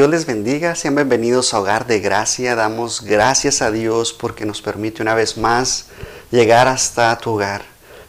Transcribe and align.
Dios 0.00 0.08
les 0.08 0.24
bendiga. 0.24 0.74
Sean 0.76 0.94
bienvenidos 0.94 1.52
a 1.52 1.60
Hogar 1.60 1.86
de 1.86 2.00
Gracia. 2.00 2.56
Damos 2.56 3.02
gracias 3.02 3.60
a 3.60 3.70
Dios 3.70 4.14
porque 4.14 4.46
nos 4.46 4.62
permite 4.62 5.02
una 5.02 5.14
vez 5.14 5.36
más 5.36 5.88
llegar 6.30 6.68
hasta 6.68 7.18
tu 7.18 7.32
hogar, 7.32 7.64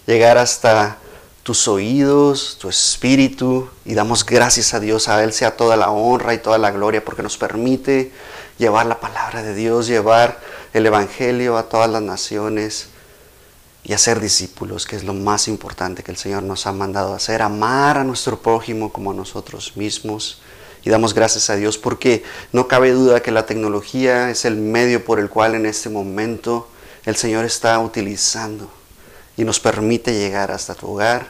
llegar 0.06 0.38
hasta 0.38 1.00
tus 1.44 1.68
oídos, 1.68 2.58
tu 2.62 2.70
espíritu. 2.70 3.68
Y 3.84 3.94
damos 3.94 4.26
gracias 4.26 4.74
a 4.74 4.80
Dios. 4.80 5.10
A 5.10 5.22
Él 5.22 5.34
sea 5.34 5.58
toda 5.58 5.76
la 5.76 5.92
honra 5.92 6.34
y 6.34 6.38
toda 6.38 6.58
la 6.58 6.72
gloria 6.72 7.04
porque 7.04 7.24
nos 7.24 7.36
permite 7.36 8.14
llevar 8.58 8.86
la 8.86 9.02
palabra 9.02 9.44
de 9.44 9.54
Dios, 9.54 9.88
llevar 9.88 10.40
el 10.72 10.86
Evangelio 10.86 11.58
a 11.58 11.68
todas 11.68 11.90
las 11.90 12.02
naciones 12.02 12.88
y 13.84 13.92
hacer 13.92 14.22
discípulos, 14.22 14.86
que 14.86 14.96
es 14.96 15.04
lo 15.04 15.14
más 15.14 15.50
importante 15.50 16.04
que 16.04 16.12
el 16.12 16.18
Señor 16.18 16.44
nos 16.44 16.68
ha 16.68 16.72
mandado 16.72 17.14
hacer, 17.14 17.42
amar 17.42 17.98
a 17.98 18.06
nuestro 18.06 18.42
prójimo 18.42 18.94
como 18.94 19.12
a 19.12 19.14
nosotros 19.14 19.76
mismos. 19.76 20.42
Y 20.84 20.90
damos 20.90 21.14
gracias 21.14 21.50
a 21.50 21.56
Dios 21.56 21.78
porque 21.78 22.24
no 22.52 22.68
cabe 22.68 22.92
duda 22.92 23.22
que 23.22 23.32
la 23.32 23.46
tecnología 23.46 24.30
es 24.32 24.46
el 24.46 24.56
medio 24.56 25.06
por 25.06 25.20
el 25.20 25.30
cual 25.30 25.56
en 25.56 25.66
este 25.66 25.90
momento 25.90 26.68
el 27.06 27.16
Señor 27.16 27.46
está 27.46 27.78
utilizando 27.80 28.70
y 29.38 29.44
nos 29.44 29.60
permite 29.60 30.14
llegar 30.14 30.52
hasta 30.52 30.76
tu 30.76 30.88
hogar, 30.88 31.28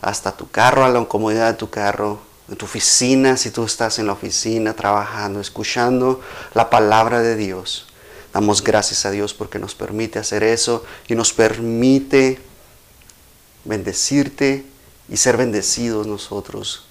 hasta 0.00 0.32
tu 0.32 0.50
carro, 0.50 0.84
a 0.84 0.88
la 0.88 1.04
comodidad 1.04 1.52
de 1.52 1.58
tu 1.58 1.70
carro, 1.70 2.20
en 2.48 2.56
tu 2.56 2.64
oficina, 2.64 3.36
si 3.36 3.50
tú 3.50 3.64
estás 3.64 3.98
en 3.98 4.06
la 4.06 4.14
oficina 4.14 4.74
trabajando, 4.74 5.40
escuchando 5.40 6.20
la 6.54 6.70
palabra 6.70 7.20
de 7.20 7.36
Dios. 7.36 7.86
Damos 8.32 8.62
gracias 8.62 9.06
a 9.06 9.10
Dios 9.10 9.32
porque 9.34 9.58
nos 9.58 9.74
permite 9.74 10.18
hacer 10.18 10.42
eso 10.42 10.84
y 11.08 11.14
nos 11.14 11.32
permite 11.32 12.40
bendecirte 13.64 14.64
y 15.08 15.16
ser 15.16 15.36
bendecidos 15.36 16.06
nosotros. 16.06 16.87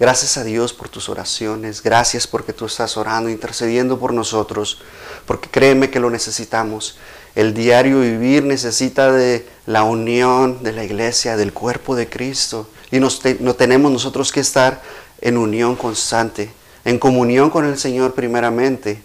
Gracias 0.00 0.36
a 0.36 0.44
Dios 0.44 0.72
por 0.72 0.88
tus 0.88 1.08
oraciones, 1.08 1.82
gracias 1.82 2.28
porque 2.28 2.52
tú 2.52 2.66
estás 2.66 2.96
orando, 2.96 3.30
intercediendo 3.30 3.98
por 3.98 4.14
nosotros, 4.14 4.80
porque 5.26 5.50
créeme 5.50 5.90
que 5.90 5.98
lo 5.98 6.08
necesitamos. 6.08 6.98
El 7.34 7.52
diario 7.52 8.00
vivir 8.00 8.44
necesita 8.44 9.10
de 9.10 9.44
la 9.66 9.82
unión 9.82 10.62
de 10.62 10.70
la 10.70 10.84
iglesia, 10.84 11.36
del 11.36 11.52
cuerpo 11.52 11.96
de 11.96 12.08
Cristo. 12.08 12.68
Y 12.92 13.00
no 13.00 13.54
tenemos 13.54 13.90
nosotros 13.90 14.30
que 14.30 14.38
estar 14.38 14.82
en 15.20 15.36
unión 15.36 15.74
constante, 15.74 16.52
en 16.84 17.00
comunión 17.00 17.50
con 17.50 17.64
el 17.64 17.76
Señor 17.76 18.14
primeramente, 18.14 19.02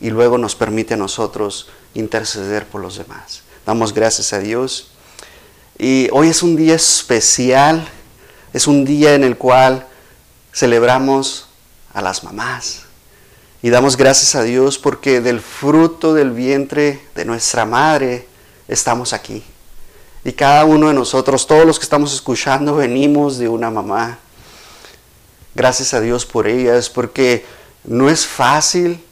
y 0.00 0.10
luego 0.10 0.38
nos 0.38 0.54
permite 0.54 0.94
a 0.94 0.96
nosotros 0.96 1.68
interceder 1.94 2.64
por 2.64 2.80
los 2.80 2.96
demás. 2.96 3.42
Damos 3.66 3.92
gracias 3.92 4.32
a 4.32 4.38
Dios. 4.38 4.92
Y 5.78 6.08
hoy 6.12 6.28
es 6.28 6.44
un 6.44 6.54
día 6.54 6.76
especial, 6.76 7.88
es 8.52 8.68
un 8.68 8.84
día 8.84 9.14
en 9.14 9.24
el 9.24 9.36
cual 9.36 9.88
celebramos 10.58 11.48
a 11.92 12.02
las 12.02 12.24
mamás. 12.24 12.82
Y 13.62 13.70
damos 13.70 13.96
gracias 13.96 14.34
a 14.34 14.42
Dios 14.42 14.78
porque 14.78 15.20
del 15.20 15.40
fruto 15.40 16.14
del 16.14 16.30
vientre 16.30 17.00
de 17.14 17.24
nuestra 17.24 17.64
madre 17.64 18.26
estamos 18.68 19.12
aquí. 19.12 19.42
Y 20.24 20.32
cada 20.32 20.64
uno 20.64 20.88
de 20.88 20.94
nosotros, 20.94 21.46
todos 21.46 21.64
los 21.66 21.78
que 21.78 21.84
estamos 21.84 22.12
escuchando, 22.12 22.76
venimos 22.76 23.38
de 23.38 23.48
una 23.48 23.70
mamá. 23.70 24.18
Gracias 25.54 25.94
a 25.94 26.00
Dios 26.00 26.26
por 26.26 26.46
ellas, 26.46 26.88
porque 26.88 27.44
no 27.84 28.10
es 28.10 28.26
fácil 28.26 29.02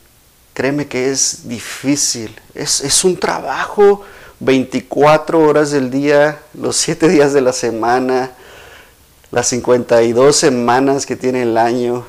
Créeme 0.57 0.89
que 0.89 1.11
es 1.11 1.47
difícil. 1.47 2.35
Es, 2.55 3.05
un 3.05 3.19
trabajo 3.19 4.03
24 4.41 5.39
horas 5.39 5.71
del 5.71 5.91
día, 5.91 6.41
los 6.55 6.79
7 6.79 7.11
días 7.11 7.35
de 7.35 7.43
la 7.43 7.53
semana, 7.53 8.31
las 9.31 9.49
52 9.49 10.37
semanas 10.37 11.07
que 11.07 11.17
tiene 11.17 11.43
el 11.43 11.59
año, 11.59 12.05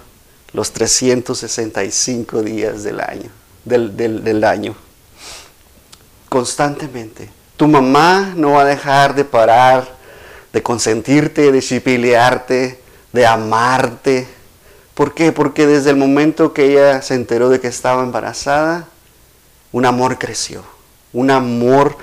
los 0.54 0.72
365 0.72 2.42
días 2.42 2.84
del 2.84 3.00
año, 3.00 3.30
del, 3.66 3.96
del, 3.96 4.44
año. 4.44 4.76
Constantemente. 6.30 7.30
Tu 7.56 7.68
mamá 7.68 8.34
no 8.36 8.52
va 8.52 8.62
a 8.62 8.66
dejar 8.66 9.16
de 9.16 9.26
parar, 9.26 9.88
de 10.54 10.62
consentirte, 10.62 11.52
de 11.52 11.62
chipilearte, 11.62 12.80
de 13.12 13.26
amarte, 13.26 14.28
¿Por 14.98 15.14
qué? 15.14 15.32
Porque 15.32 15.68
desde 15.68 15.92
el 15.92 15.96
momento 15.96 16.54
que 16.54 16.72
ella 16.72 17.04
se 17.04 17.14
enteró 17.14 17.50
de 17.50 17.60
que 17.60 17.68
estaba 17.68 18.02
embarazada, 18.02 18.88
un 19.72 19.86
amor 19.86 20.18
creció. 20.18 20.64
Un 21.14 21.30
amor 21.30 22.00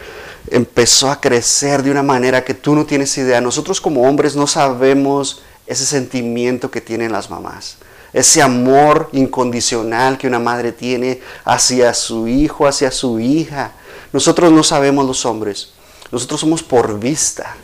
empezó 0.50 1.10
a 1.10 1.20
crecer 1.20 1.82
de 1.82 1.90
una 1.90 2.02
manera 2.02 2.44
que 2.44 2.54
tú 2.54 2.74
no 2.74 2.84
tienes 2.86 3.16
idea. 3.18 3.40
Nosotros 3.40 3.80
como 3.80 4.02
hombres 4.02 4.36
no 4.36 4.46
sabemos 4.46 5.42
ese 5.66 5.86
sentimiento 5.86 6.70
que 6.70 6.80
tienen 6.80 7.12
las 7.12 7.30
mamás. 7.30 7.78
Ese 8.12 8.42
amor 8.42 9.08
incondicional 9.12 10.18
que 10.18 10.28
una 10.28 10.38
madre 10.38 10.72
tiene 10.72 11.20
hacia 11.44 11.92
su 11.94 12.28
hijo, 12.28 12.66
hacia 12.66 12.90
su 12.90 13.18
hija. 13.18 13.72
Nosotros 14.12 14.52
no 14.52 14.62
sabemos 14.62 15.06
los 15.06 15.26
hombres. 15.26 15.70
Nosotros 16.12 16.40
somos 16.40 16.62
por 16.62 17.00
vista. 17.00 17.56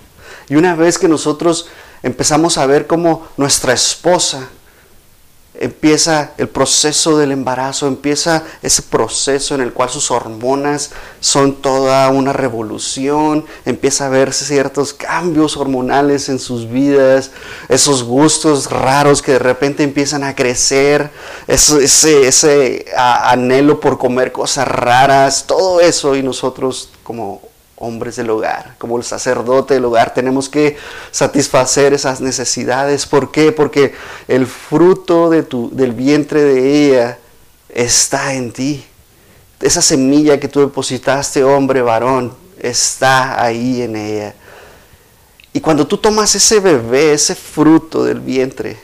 Y 0.49 0.57
una 0.57 0.75
vez 0.75 0.99
que 0.99 1.07
nosotros 1.07 1.69
empezamos 2.03 2.59
a 2.59 2.67
ver 2.67 2.87
cómo 2.89 3.29
nuestra 3.37 3.73
esposa 3.73 4.49
empieza 5.55 6.33
el 6.39 6.49
proceso 6.49 7.19
del 7.19 7.33
embarazo, 7.33 7.87
empieza 7.87 8.45
ese 8.63 8.83
proceso 8.83 9.55
en 9.55 9.61
el 9.61 9.73
cual 9.73 9.91
sus 9.91 10.11
hormonas 10.11 10.91
son 11.21 11.57
toda 11.57 12.09
una 12.09 12.33
revolución, 12.33 13.45
empieza 13.65 14.07
a 14.07 14.09
ver 14.09 14.33
ciertos 14.33 14.95
cambios 14.95 15.57
hormonales 15.57 16.29
en 16.29 16.39
sus 16.39 16.71
vidas, 16.71 17.33
esos 17.69 18.05
gustos 18.05 18.71
raros 18.71 19.23
que 19.23 19.33
de 19.33 19.39
repente 19.39 19.83
empiezan 19.83 20.25
a 20.25 20.35
crecer, 20.35 21.11
ese, 21.47 22.27
ese 22.27 22.87
anhelo 22.97 23.81
por 23.81 23.99
comer 23.99 24.33
cosas 24.33 24.67
raras, 24.67 25.45
todo 25.47 25.81
eso. 25.81 26.15
Y 26.17 26.23
nosotros 26.23 26.91
como 27.03 27.50
hombres 27.81 28.17
del 28.17 28.29
hogar, 28.31 28.77
como 28.79 28.99
el 28.99 29.05
sacerdote 29.05 29.75
del 29.75 29.87
hogar, 29.87 30.15
tenemos 30.15 30.49
que 30.49 30.77
satisfacer 31.11 31.95
esas 31.95 32.21
necesidades. 32.21 33.07
¿Por 33.07 33.33
qué? 33.33 33.53
Porque 33.53 33.95
el 34.29 34.47
fruto 34.47 35.31
de 35.31 35.43
tu, 35.43 35.71
del 35.75 35.93
vientre 35.93 36.43
de 36.45 36.87
ella 36.87 37.19
está 37.71 38.35
en 38.35 38.53
ti. 38.53 38.85
Esa 39.61 39.81
semilla 39.81 40.39
que 40.39 40.49
tú 40.49 40.61
depositaste, 40.61 41.43
hombre, 41.43 41.81
varón, 41.81 42.35
está 42.59 43.43
ahí 43.43 43.81
en 43.81 43.97
ella. 43.97 44.35
Y 45.55 45.61
cuando 45.61 45.87
tú 45.87 45.97
tomas 45.97 46.35
ese 46.35 46.61
bebé, 46.61 47.15
ese 47.15 47.35
fruto 47.35 48.05
del 48.05 48.21
vientre, 48.21 48.79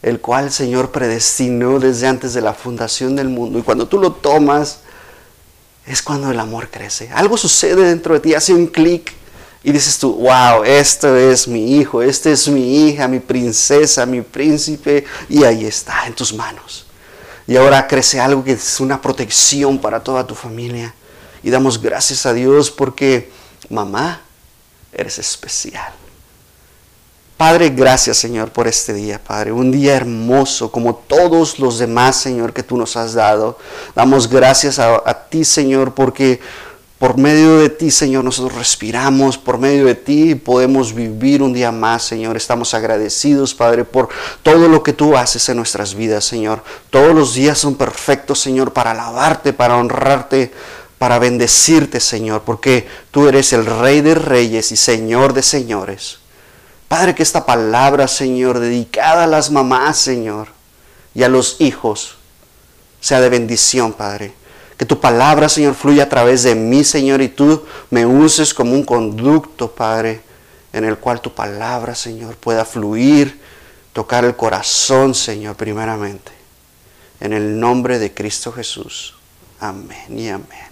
el 0.00 0.20
cual 0.20 0.44
el 0.44 0.52
Señor 0.52 0.92
predestinó 0.92 1.80
desde 1.80 2.06
antes 2.06 2.34
de 2.34 2.40
la 2.40 2.54
fundación 2.54 3.16
del 3.16 3.28
mundo, 3.28 3.58
y 3.58 3.62
cuando 3.62 3.88
tú 3.88 3.98
lo 3.98 4.12
tomas, 4.12 4.80
es 5.86 6.02
cuando 6.02 6.30
el 6.30 6.40
amor 6.40 6.68
crece. 6.70 7.10
Algo 7.14 7.36
sucede 7.36 7.84
dentro 7.84 8.14
de 8.14 8.20
ti, 8.20 8.34
hace 8.34 8.52
un 8.52 8.66
clic 8.66 9.12
y 9.62 9.72
dices 9.72 9.98
tú, 9.98 10.14
wow, 10.14 10.64
esto 10.64 11.16
es 11.16 11.48
mi 11.48 11.76
hijo, 11.76 12.02
esta 12.02 12.30
es 12.30 12.48
mi 12.48 12.86
hija, 12.86 13.08
mi 13.08 13.20
princesa, 13.20 14.06
mi 14.06 14.22
príncipe, 14.22 15.04
y 15.28 15.44
ahí 15.44 15.64
está, 15.64 16.06
en 16.06 16.14
tus 16.14 16.32
manos. 16.32 16.86
Y 17.46 17.56
ahora 17.56 17.86
crece 17.86 18.20
algo 18.20 18.42
que 18.42 18.52
es 18.52 18.80
una 18.80 19.00
protección 19.00 19.78
para 19.78 20.02
toda 20.02 20.26
tu 20.26 20.34
familia. 20.34 20.94
Y 21.42 21.50
damos 21.50 21.80
gracias 21.80 22.26
a 22.26 22.32
Dios 22.32 22.70
porque, 22.70 23.30
mamá, 23.68 24.20
eres 24.92 25.18
especial. 25.18 25.92
Padre, 27.36 27.68
gracias 27.68 28.16
Señor 28.16 28.50
por 28.50 28.66
este 28.66 28.94
día, 28.94 29.20
Padre. 29.22 29.52
Un 29.52 29.70
día 29.70 29.94
hermoso 29.94 30.72
como 30.72 30.94
todos 30.94 31.58
los 31.58 31.78
demás, 31.78 32.16
Señor, 32.16 32.54
que 32.54 32.62
tú 32.62 32.78
nos 32.78 32.96
has 32.96 33.12
dado. 33.12 33.58
Damos 33.94 34.26
gracias 34.26 34.78
a, 34.78 35.26
ti, 35.28 35.44
Señor, 35.44 35.92
porque 35.92 36.40
por 36.98 37.18
medio 37.18 37.58
de 37.58 37.68
ti, 37.68 37.90
Señor, 37.90 38.24
nosotros 38.24 38.56
respiramos, 38.56 39.36
por 39.36 39.58
medio 39.58 39.84
de 39.84 39.94
ti 39.94 40.34
podemos 40.34 40.94
vivir 40.94 41.42
un 41.42 41.52
día 41.52 41.70
más, 41.70 42.04
Señor. 42.04 42.38
Estamos 42.38 42.72
agradecidos, 42.72 43.54
Padre, 43.54 43.84
por 43.84 44.08
todo 44.42 44.66
lo 44.66 44.82
que 44.82 44.94
tú 44.94 45.14
haces 45.14 45.46
en 45.50 45.58
nuestras 45.58 45.94
vidas, 45.94 46.24
Señor. 46.24 46.64
Todos 46.88 47.14
los 47.14 47.34
días 47.34 47.58
son 47.58 47.74
perfectos, 47.74 48.40
Señor, 48.40 48.72
para 48.72 48.92
alabarte, 48.92 49.52
para 49.52 49.76
honrarte, 49.76 50.52
para 50.96 51.18
bendecirte, 51.18 52.00
Señor, 52.00 52.44
porque 52.46 52.88
tú 53.10 53.28
eres 53.28 53.52
el 53.52 53.66
Rey 53.66 54.00
de 54.00 54.14
Reyes 54.14 54.72
y 54.72 54.76
Señor 54.76 55.34
de 55.34 55.42
Señores. 55.42 56.20
Padre, 56.88 57.14
que 57.14 57.22
esta 57.22 57.44
palabra, 57.44 58.06
Señor, 58.06 58.60
dedicada 58.60 59.24
a 59.24 59.26
las 59.26 59.50
mamás, 59.50 59.98
Señor, 59.98 60.48
y 61.14 61.22
a 61.22 61.28
los 61.28 61.60
hijos, 61.60 62.16
sea 63.00 63.20
de 63.20 63.28
bendición, 63.28 63.92
Padre. 63.92 64.34
Que 64.76 64.84
tu 64.84 65.00
palabra, 65.00 65.48
Señor, 65.48 65.74
fluya 65.74 66.04
a 66.04 66.08
través 66.08 66.42
de 66.42 66.54
mí, 66.54 66.84
Señor, 66.84 67.22
y 67.22 67.28
tú 67.28 67.64
me 67.90 68.04
uses 68.04 68.52
como 68.52 68.72
un 68.72 68.84
conducto, 68.84 69.70
Padre, 69.70 70.20
en 70.72 70.84
el 70.84 70.98
cual 70.98 71.20
tu 71.20 71.34
palabra, 71.34 71.94
Señor, 71.94 72.36
pueda 72.36 72.64
fluir, 72.64 73.40
tocar 73.92 74.24
el 74.24 74.36
corazón, 74.36 75.14
Señor, 75.14 75.56
primeramente. 75.56 76.32
En 77.18 77.32
el 77.32 77.58
nombre 77.58 77.98
de 77.98 78.12
Cristo 78.12 78.52
Jesús. 78.52 79.14
Amén 79.58 80.18
y 80.18 80.28
amén. 80.28 80.65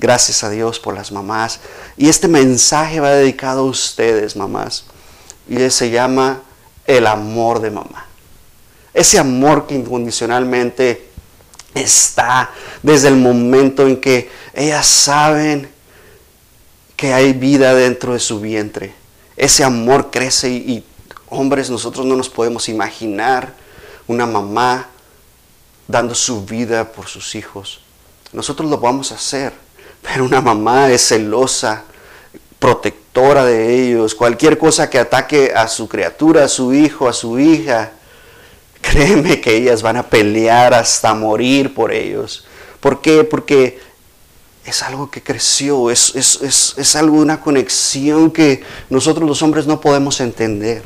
Gracias 0.00 0.42
a 0.42 0.48
Dios 0.48 0.80
por 0.80 0.94
las 0.94 1.12
mamás. 1.12 1.60
Y 1.98 2.08
este 2.08 2.26
mensaje 2.26 3.00
va 3.00 3.10
dedicado 3.10 3.60
a 3.60 3.64
ustedes, 3.64 4.34
mamás. 4.34 4.84
Y 5.46 5.68
se 5.68 5.90
llama 5.90 6.40
el 6.86 7.06
amor 7.06 7.60
de 7.60 7.70
mamá. 7.70 8.06
Ese 8.94 9.18
amor 9.18 9.66
que 9.66 9.74
incondicionalmente 9.74 11.10
está 11.74 12.50
desde 12.82 13.08
el 13.08 13.16
momento 13.16 13.86
en 13.86 14.00
que 14.00 14.30
ellas 14.54 14.86
saben 14.86 15.70
que 16.96 17.12
hay 17.12 17.34
vida 17.34 17.74
dentro 17.74 18.14
de 18.14 18.20
su 18.20 18.40
vientre. 18.40 18.94
Ese 19.36 19.64
amor 19.64 20.10
crece 20.10 20.48
y, 20.48 20.82
hombres, 21.28 21.68
nosotros 21.68 22.06
no 22.06 22.16
nos 22.16 22.30
podemos 22.30 22.70
imaginar 22.70 23.52
una 24.06 24.24
mamá 24.24 24.88
dando 25.86 26.14
su 26.14 26.46
vida 26.46 26.90
por 26.90 27.06
sus 27.06 27.34
hijos. 27.34 27.82
Nosotros 28.32 28.70
lo 28.70 28.78
vamos 28.78 29.12
a 29.12 29.16
hacer, 29.16 29.52
pero 30.02 30.24
una 30.24 30.40
mamá 30.40 30.90
es 30.90 31.08
celosa, 31.08 31.84
protectora 32.58 33.44
de 33.44 33.74
ellos. 33.74 34.14
Cualquier 34.14 34.58
cosa 34.58 34.88
que 34.88 34.98
ataque 34.98 35.52
a 35.54 35.68
su 35.68 35.88
criatura, 35.88 36.44
a 36.44 36.48
su 36.48 36.72
hijo, 36.72 37.08
a 37.08 37.12
su 37.12 37.38
hija, 37.38 37.92
créeme 38.80 39.40
que 39.40 39.56
ellas 39.56 39.82
van 39.82 39.96
a 39.96 40.02
pelear 40.04 40.74
hasta 40.74 41.14
morir 41.14 41.74
por 41.74 41.92
ellos. 41.92 42.44
¿Por 42.80 43.00
qué? 43.00 43.24
Porque 43.24 43.78
es 44.64 44.82
algo 44.82 45.10
que 45.10 45.22
creció, 45.22 45.90
es, 45.90 46.14
es, 46.14 46.74
es, 46.76 46.96
algo, 46.96 47.16
una 47.16 47.40
conexión 47.40 48.30
que 48.30 48.62
nosotros 48.88 49.26
los 49.26 49.42
hombres 49.42 49.66
no 49.66 49.80
podemos 49.80 50.20
entender. 50.20 50.82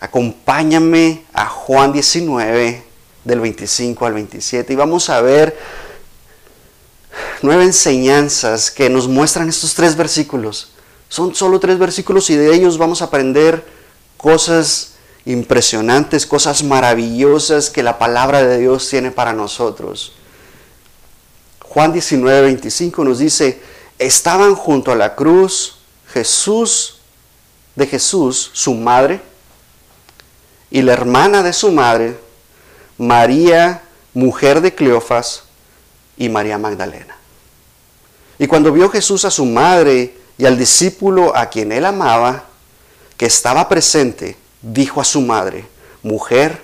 Acompáñame 0.00 1.24
a 1.32 1.46
Juan 1.46 1.92
19, 1.92 2.82
del 3.24 3.40
25 3.40 4.06
al 4.06 4.14
27, 4.14 4.72
y 4.72 4.76
vamos 4.76 5.10
a 5.10 5.20
ver 5.20 5.58
nueve 7.42 7.64
enseñanzas 7.64 8.70
que 8.70 8.88
nos 8.88 9.08
muestran 9.08 9.48
estos 9.48 9.74
tres 9.74 9.96
versículos. 9.96 10.72
Son 11.08 11.34
solo 11.34 11.60
tres 11.60 11.78
versículos 11.78 12.30
y 12.30 12.36
de 12.36 12.54
ellos 12.54 12.78
vamos 12.78 13.02
a 13.02 13.06
aprender 13.06 13.66
cosas 14.16 14.94
impresionantes, 15.24 16.26
cosas 16.26 16.62
maravillosas 16.62 17.70
que 17.70 17.82
la 17.82 17.98
palabra 17.98 18.42
de 18.42 18.58
Dios 18.58 18.88
tiene 18.88 19.10
para 19.10 19.32
nosotros. 19.32 20.12
Juan 21.62 21.92
19, 21.92 22.42
25 22.42 23.04
nos 23.04 23.18
dice, 23.18 23.60
estaban 23.98 24.54
junto 24.54 24.92
a 24.92 24.96
la 24.96 25.14
cruz 25.14 25.78
Jesús, 26.12 26.98
de 27.74 27.86
Jesús, 27.86 28.50
su 28.52 28.74
madre, 28.74 29.20
y 30.70 30.82
la 30.82 30.94
hermana 30.94 31.42
de 31.42 31.52
su 31.52 31.70
madre, 31.70 32.18
María, 32.98 33.82
mujer 34.14 34.60
de 34.60 34.74
Cleofas, 34.74 35.42
y 36.16 36.28
María 36.28 36.58
Magdalena. 36.58 37.15
Y 38.38 38.46
cuando 38.46 38.72
vio 38.72 38.88
Jesús 38.90 39.24
a 39.24 39.30
su 39.30 39.44
madre 39.46 40.14
y 40.38 40.44
al 40.44 40.58
discípulo 40.58 41.36
a 41.36 41.46
quien 41.46 41.72
él 41.72 41.84
amaba, 41.84 42.44
que 43.16 43.26
estaba 43.26 43.68
presente, 43.68 44.36
dijo 44.60 45.00
a 45.00 45.04
su 45.04 45.20
madre, 45.22 45.66
mujer, 46.02 46.62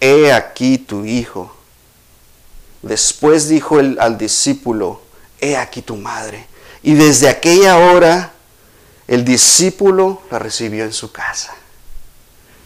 he 0.00 0.32
aquí 0.32 0.78
tu 0.78 1.04
hijo. 1.04 1.54
Después 2.82 3.48
dijo 3.48 3.80
él 3.80 3.98
al 4.00 4.16
discípulo, 4.18 5.02
he 5.40 5.56
aquí 5.56 5.82
tu 5.82 5.96
madre. 5.96 6.46
Y 6.82 6.94
desde 6.94 7.28
aquella 7.28 7.78
hora 7.78 8.32
el 9.06 9.24
discípulo 9.24 10.22
la 10.30 10.38
recibió 10.38 10.84
en 10.84 10.92
su 10.92 11.12
casa. 11.12 11.54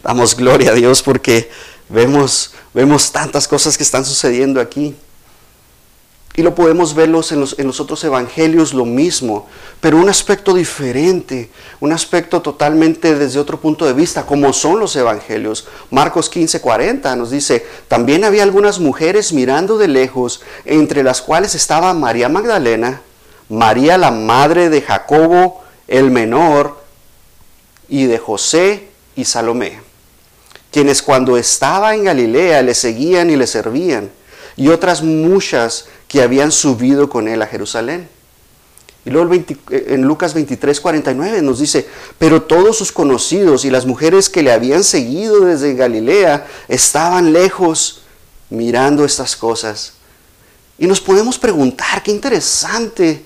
Damos 0.03 0.37
gloria 0.37 0.71
a 0.71 0.75
Dios 0.75 1.03
porque 1.03 1.51
vemos, 1.89 2.53
vemos 2.73 3.11
tantas 3.11 3.49
cosas 3.49 3.77
que 3.77 3.83
están 3.83 4.05
sucediendo 4.05 4.61
aquí. 4.61 4.97
Y 6.39 6.43
lo 6.43 6.55
podemos 6.55 6.95
verlos 6.95 7.33
en 7.33 7.41
los, 7.41 7.59
en 7.59 7.67
los 7.67 7.81
otros 7.81 8.05
evangelios 8.05 8.73
lo 8.73 8.85
mismo, 8.85 9.49
pero 9.81 9.97
un 9.97 10.09
aspecto 10.09 10.55
diferente, 10.55 11.51
un 11.81 11.91
aspecto 11.91 12.41
totalmente 12.41 13.17
desde 13.17 13.41
otro 13.41 13.59
punto 13.59 13.85
de 13.85 13.93
vista, 13.93 14.25
como 14.25 14.53
son 14.53 14.79
los 14.79 14.95
evangelios. 14.95 15.67
Marcos 15.91 16.31
15, 16.31 16.61
40 16.61 17.17
nos 17.17 17.33
dice, 17.33 17.67
también 17.89 18.23
había 18.23 18.45
algunas 18.45 18.79
mujeres 18.79 19.33
mirando 19.33 19.79
de 19.79 19.89
lejos, 19.89 20.41
entre 20.65 21.03
las 21.03 21.23
cuales 21.23 21.57
estaba 21.57 21.93
María 21.93 22.29
Magdalena, 22.29 23.01
María 23.49 23.99
la 23.99 24.13
madre 24.13 24.71
de 24.71 24.81
Jacobo 24.81 25.65
el 25.89 26.13
menor, 26.13 26.81
y 27.89 28.07
de 28.07 28.19
José 28.19 28.91
y 29.17 29.25
Salomé, 29.25 29.81
quienes 30.71 31.03
cuando 31.03 31.37
estaba 31.37 31.97
en 31.97 32.05
Galilea 32.05 32.63
le 32.63 32.77
seguían 32.77 33.29
y 33.29 33.35
le 33.35 33.49
servían, 33.49 34.09
y 34.57 34.69
otras 34.69 35.03
muchas 35.03 35.87
que 36.09 36.23
habían 36.23 36.51
subido 36.51 37.09
con 37.09 37.29
él 37.29 37.41
a 37.43 37.47
Jerusalén. 37.47 38.09
Y 39.05 39.11
luego 39.11 39.33
en 39.71 40.03
Lucas 40.03 40.35
23, 40.35 40.81
49 40.81 41.41
nos 41.43 41.61
dice, 41.61 41.89
pero 42.19 42.43
todos 42.43 42.77
sus 42.77 42.93
conocidos 42.93 43.65
y 43.65 43.71
las 43.71 43.87
mujeres 43.87 44.29
que 44.29 44.43
le 44.43 44.53
habían 44.53 44.85
seguido 44.85 45.41
desde 45.41 45.75
Galilea 45.75 46.47
estaban 46.67 47.33
lejos 47.33 48.03
mirando 48.51 49.05
estas 49.05 49.37
cosas. 49.37 49.95
Y 50.79 50.87
nos 50.87 51.01
podemos 51.01 51.39
preguntar, 51.39 52.03
qué 52.03 52.11
interesante, 52.11 53.25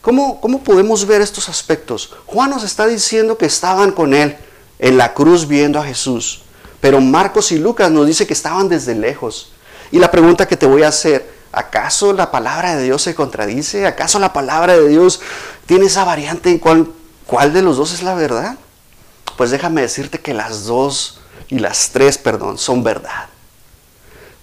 ¿cómo, 0.00 0.40
cómo 0.40 0.62
podemos 0.62 1.06
ver 1.06 1.20
estos 1.20 1.48
aspectos? 1.48 2.14
Juan 2.26 2.50
nos 2.50 2.64
está 2.64 2.86
diciendo 2.86 3.36
que 3.36 3.46
estaban 3.46 3.92
con 3.92 4.14
él 4.14 4.36
en 4.78 4.96
la 4.96 5.14
cruz 5.14 5.46
viendo 5.46 5.78
a 5.78 5.84
Jesús, 5.84 6.42
pero 6.80 7.00
Marcos 7.00 7.52
y 7.52 7.58
Lucas 7.58 7.90
nos 7.90 8.06
dice 8.06 8.26
que 8.26 8.32
estaban 8.32 8.68
desde 8.68 8.94
lejos. 8.94 9.52
Y 9.90 9.98
la 9.98 10.10
pregunta 10.10 10.46
que 10.46 10.56
te 10.56 10.66
voy 10.66 10.82
a 10.82 10.88
hacer, 10.88 11.37
¿Acaso 11.52 12.12
la 12.12 12.30
palabra 12.30 12.76
de 12.76 12.84
Dios 12.84 13.02
se 13.02 13.14
contradice? 13.14 13.86
¿Acaso 13.86 14.18
la 14.18 14.32
palabra 14.32 14.76
de 14.76 14.88
Dios 14.88 15.20
tiene 15.66 15.86
esa 15.86 16.04
variante 16.04 16.50
en 16.50 16.58
cuál, 16.58 16.88
cuál 17.26 17.52
de 17.52 17.62
los 17.62 17.76
dos 17.76 17.92
es 17.92 18.02
la 18.02 18.14
verdad? 18.14 18.56
Pues 19.36 19.50
déjame 19.50 19.80
decirte 19.80 20.20
que 20.20 20.34
las 20.34 20.64
dos 20.66 21.20
y 21.48 21.58
las 21.58 21.90
tres, 21.90 22.18
perdón, 22.18 22.58
son 22.58 22.82
verdad. 22.82 23.28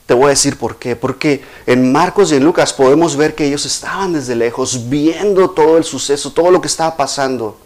Te 0.06 0.14
voy 0.14 0.26
a 0.26 0.30
decir 0.30 0.58
por 0.58 0.78
qué. 0.78 0.96
Porque 0.96 1.44
en 1.66 1.92
Marcos 1.92 2.32
y 2.32 2.36
en 2.36 2.44
Lucas 2.44 2.74
podemos 2.74 3.16
ver 3.16 3.36
que 3.36 3.46
ellos 3.46 3.66
estaban 3.66 4.14
desde 4.14 4.36
lejos 4.36 4.90
viendo 4.90 5.52
todo 5.52 5.78
el 5.78 5.84
suceso, 5.84 6.32
todo 6.32 6.52
lo 6.52 6.62
que 6.62 6.68
estaba 6.68 6.96
pasando. 6.98 7.60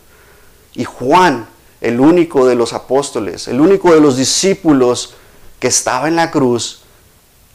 Y 0.74 0.86
Juan, 0.86 1.48
el 1.82 2.00
único 2.00 2.46
de 2.46 2.56
los 2.56 2.74
apóstoles, 2.74 3.48
el 3.48 3.62
único 3.62 3.94
de 3.94 4.02
los 4.02 4.18
discípulos 4.18 5.16
que 5.60 5.68
estaba 5.68 6.08
en 6.08 6.16
la 6.16 6.32
cruz, 6.32 6.82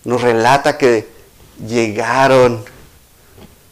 nos 0.04 0.22
relata 0.22 0.76
que 0.76 1.13
llegaron 1.58 2.64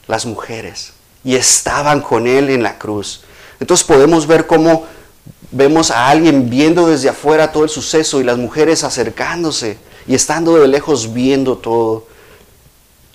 las 0.07 0.27
mujeres 0.27 0.93
y 1.25 1.37
estaban 1.37 2.01
con 2.01 2.27
él 2.27 2.51
en 2.51 2.63
la 2.63 2.79
cruz. 2.79 3.23
Entonces 3.61 3.87
podemos 3.87 4.27
ver 4.27 4.47
cómo 4.47 4.87
vemos 5.51 5.91
a 5.91 6.09
alguien 6.09 6.51
viendo 6.51 6.89
desde 6.89 7.09
afuera 7.09 7.53
todo 7.53 7.65
el 7.65 7.71
suceso 7.71 8.21
y 8.21 8.25
las 8.25 8.39
mujeres 8.39 8.85
acercándose 8.85 9.79
y 10.07 10.15
estando 10.15 10.57
de 10.57 10.67
lejos 10.67 11.13
viendo 11.13 11.59
todo. 11.59 12.07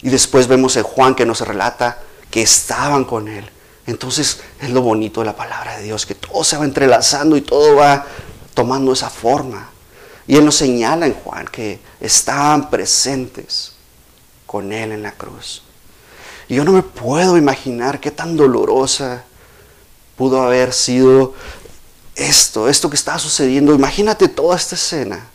Y 0.02 0.10
después 0.10 0.48
vemos 0.48 0.78
a 0.78 0.84
Juan 0.84 1.16
que 1.16 1.26
nos 1.26 1.42
relata 1.42 2.00
que 2.30 2.42
estaban 2.42 3.04
con 3.04 3.28
él. 3.28 3.50
Entonces 3.88 4.42
es 4.62 4.70
lo 4.70 4.82
bonito 4.82 5.22
de 5.22 5.28
la 5.28 5.36
palabra 5.36 5.78
de 5.78 5.84
Dios, 5.84 6.06
que 6.06 6.16
todo 6.16 6.44
se 6.44 6.58
va 6.58 6.66
entrelazando 6.66 7.36
y 7.38 7.42
todo 7.42 7.76
va 7.76 8.06
tomando 8.54 8.94
esa 8.94 9.10
forma. 9.10 9.70
Y 10.28 10.36
él 10.36 10.46
nos 10.46 10.56
señala 10.56 11.08
en 11.08 11.14
Juan 11.14 11.48
que 11.48 11.80
estaban 12.00 12.70
presentes 12.70 13.77
con 14.48 14.74
Él 14.74 14.92
en 14.92 15.04
la 15.04 15.12
cruz. 15.12 15.62
Y 16.48 16.56
yo 16.56 16.64
no 16.64 16.72
me 16.72 16.82
puedo 16.82 17.38
imaginar 17.38 18.00
qué 18.00 18.10
tan 18.10 18.36
dolorosa 18.36 19.26
pudo 20.16 20.42
haber 20.42 20.74
sido 20.74 21.36
esto, 22.16 22.68
esto 22.68 22.90
que 22.90 22.96
estaba 22.96 23.20
sucediendo. 23.20 23.76
Imagínate 23.76 24.28
toda 24.28 24.56
esta 24.56 24.76
escena. 24.76 25.28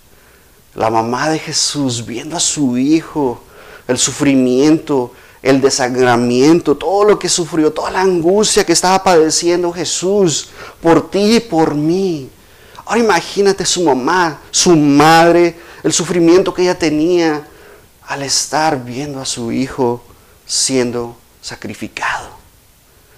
La 0.74 0.90
mamá 0.90 1.28
de 1.28 1.38
Jesús 1.38 2.04
viendo 2.04 2.36
a 2.36 2.40
su 2.40 2.78
hijo, 2.78 3.40
el 3.86 3.98
sufrimiento, 3.98 5.12
el 5.42 5.60
desangramiento, 5.60 6.76
todo 6.76 7.04
lo 7.04 7.18
que 7.18 7.28
sufrió, 7.28 7.72
toda 7.72 7.90
la 7.90 8.00
angustia 8.00 8.64
que 8.64 8.72
estaba 8.72 9.02
padeciendo 9.02 9.72
Jesús 9.72 10.48
por 10.80 11.10
ti 11.10 11.36
y 11.36 11.40
por 11.40 11.74
mí. 11.74 12.30
Ahora 12.86 13.00
imagínate 13.00 13.66
su 13.66 13.82
mamá, 13.82 14.40
su 14.50 14.74
madre, 14.74 15.58
el 15.82 15.92
sufrimiento 15.92 16.54
que 16.54 16.62
ella 16.62 16.78
tenía, 16.78 17.46
al 18.06 18.22
estar 18.22 18.84
viendo 18.84 19.20
a 19.20 19.26
su 19.26 19.52
hijo 19.52 20.02
siendo 20.46 21.16
sacrificado, 21.40 22.30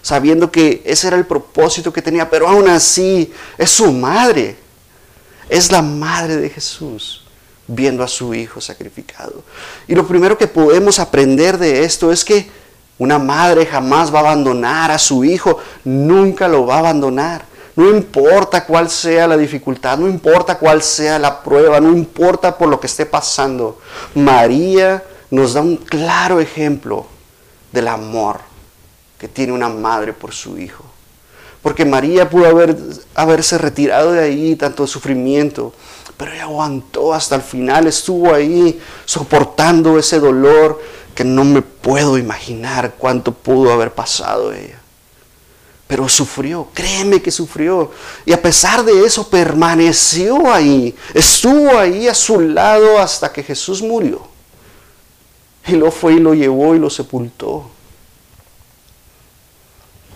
sabiendo 0.03 0.50
que 0.50 0.83
ese 0.85 1.09
era 1.09 1.17
el 1.17 1.26
propósito 1.26 1.93
que 1.93 2.03
tenía, 2.03 2.29
pero 2.31 2.49
aún 2.49 2.69
así 2.69 3.33
es 3.59 3.71
su 3.71 3.93
madre, 3.93 4.57
es 5.49 5.71
la 5.71 5.83
madre 5.83 6.37
de 6.37 6.50
Jesús 6.50 7.25
viendo 7.67 8.03
a 8.03 8.09
su 8.09 8.35
hijo 8.35 8.61
sacrificado. 8.61 9.43
Y 9.88 9.95
lo 9.95 10.07
primero 10.07 10.37
que 10.37 10.47
podemos 10.47 10.99
aprender 10.99 11.59
de 11.59 11.85
esto 11.85 12.12
es 12.12 12.25
que 12.25 12.50
una 12.99 13.19
madre 13.19 13.67
jamás 13.67 14.14
va 14.14 14.19
a 14.19 14.23
abandonar 14.23 14.91
a 14.91 14.99
su 14.99 15.25
hijo, 15.25 15.59
nunca 15.85 16.47
lo 16.47 16.67
va 16.67 16.76
a 16.76 16.81
abandonar. 16.81 17.45
No 17.76 17.88
importa 17.90 18.64
cuál 18.64 18.88
sea 18.88 19.26
la 19.26 19.37
dificultad, 19.37 19.99
no 19.99 20.09
importa 20.09 20.59
cuál 20.59 20.83
sea 20.83 21.19
la 21.19 21.43
prueba, 21.43 21.81
no 21.81 21.90
importa 21.90 22.57
por 22.57 22.69
lo 22.69 22.78
que 22.78 22.87
esté 22.87 23.04
pasando. 23.04 23.81
María 24.14 25.02
nos 25.31 25.54
da 25.54 25.61
un 25.61 25.76
claro 25.76 26.38
ejemplo 26.38 27.07
del 27.73 27.88
amor 27.88 28.40
que 29.19 29.26
tiene 29.26 29.52
una 29.52 29.69
madre 29.69 30.12
por 30.12 30.33
su 30.33 30.59
hijo. 30.59 30.85
Porque 31.62 31.85
María 31.85 32.31
pudo 32.31 32.47
haber, 32.47 32.76
haberse 33.14 33.59
retirado 33.59 34.12
de 34.12 34.23
ahí 34.23 34.54
tanto 34.54 34.87
sufrimiento, 34.87 35.73
pero 36.16 36.33
ella 36.33 36.45
aguantó 36.45 37.12
hasta 37.12 37.35
el 37.35 37.43
final, 37.43 37.87
estuvo 37.87 38.33
ahí 38.33 38.81
soportando 39.04 39.99
ese 39.99 40.21
dolor 40.21 40.81
que 41.14 41.25
no 41.25 41.45
me 41.45 41.62
puedo 41.62 42.19
imaginar 42.19 42.95
cuánto 42.99 43.33
pudo 43.33 43.73
haber 43.73 43.93
pasado 43.93 44.52
ella. 44.52 44.84
Pero 45.95 46.09
sufrió, 46.09 46.67
créeme 46.75 47.23
que 47.23 47.31
sufrió. 47.31 47.93
Y 48.27 48.33
a 48.33 48.43
pesar 48.43 48.83
de 48.83 49.07
eso 49.07 49.31
permaneció 49.31 50.53
ahí, 50.53 50.93
estuvo 51.15 51.79
ahí 51.79 52.09
a 52.09 52.15
su 52.15 52.41
lado 52.41 52.99
hasta 52.99 53.33
que 53.33 53.45
Jesús 53.45 53.81
murió. 53.81 54.27
Y 55.69 55.77
lo 55.77 55.93
fue 55.93 56.15
y 56.15 56.19
lo 56.19 56.35
llevó 56.35 56.75
y 56.75 56.81
lo 56.81 56.91
sepultó. 56.91 57.71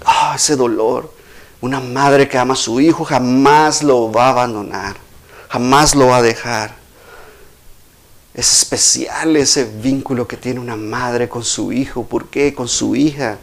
Ah, 0.04 0.32
ese 0.35 0.56
dolor. 0.56 1.14
Una 1.61 1.78
madre 1.78 2.28
que 2.28 2.38
ama 2.38 2.54
a 2.54 2.56
su 2.56 2.80
hijo 2.80 3.04
jamás 3.04 3.85
lo 3.85 4.11
va 4.11 4.26
a 4.26 4.30
abandonar, 4.30 4.97
jamás 5.49 5.94
lo 5.94 6.08
va 6.08 6.16
a 6.16 6.23
dejar. 6.23 6.75
Es 8.35 8.52
especial 8.52 9.37
ese 9.37 9.62
vínculo 9.62 10.26
que 10.26 10.37
tiene 10.37 10.58
una 10.58 10.75
madre 10.75 11.28
con 11.28 11.44
su 11.44 11.70
hijo. 11.70 12.02
¿Por 12.04 12.30
qué? 12.30 12.52
Con 12.52 12.66
su 12.66 12.97
hija. 12.97 13.38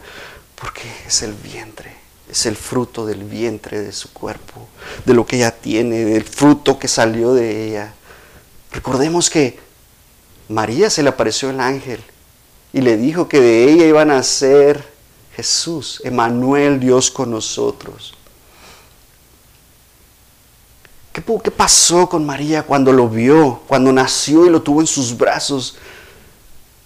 Porque 0.59 0.83
es 1.07 1.21
el 1.21 1.33
vientre, 1.33 2.03
es 2.29 2.45
el 2.45 2.55
fruto 2.55 3.05
del 3.05 3.23
vientre 3.23 3.81
de 3.81 3.91
su 3.91 4.11
cuerpo, 4.11 4.67
de 5.05 5.13
lo 5.13 5.25
que 5.25 5.37
ella 5.37 5.51
tiene, 5.51 6.05
del 6.05 6.23
fruto 6.23 6.79
que 6.79 6.87
salió 6.87 7.33
de 7.33 7.67
ella. 7.67 7.93
Recordemos 8.71 9.29
que 9.29 9.59
María 10.49 10.89
se 10.89 11.03
le 11.03 11.09
apareció 11.09 11.49
el 11.49 11.59
ángel 11.59 12.03
y 12.73 12.81
le 12.81 12.97
dijo 12.97 13.27
que 13.27 13.39
de 13.39 13.71
ella 13.71 13.85
iban 13.85 14.11
a 14.11 14.21
ser 14.23 14.83
Jesús, 15.35 16.01
Emanuel, 16.03 16.79
Dios 16.79 17.11
con 17.11 17.31
nosotros. 17.31 18.13
¿Qué, 21.13 21.23
¿Qué, 21.43 21.51
pasó 21.51 22.09
con 22.09 22.25
María 22.25 22.63
cuando 22.63 22.91
lo 22.91 23.07
vio, 23.07 23.61
cuando 23.67 23.93
nació 23.93 24.45
y 24.45 24.49
lo 24.49 24.61
tuvo 24.61 24.81
en 24.81 24.87
sus 24.87 25.15
brazos? 25.15 25.77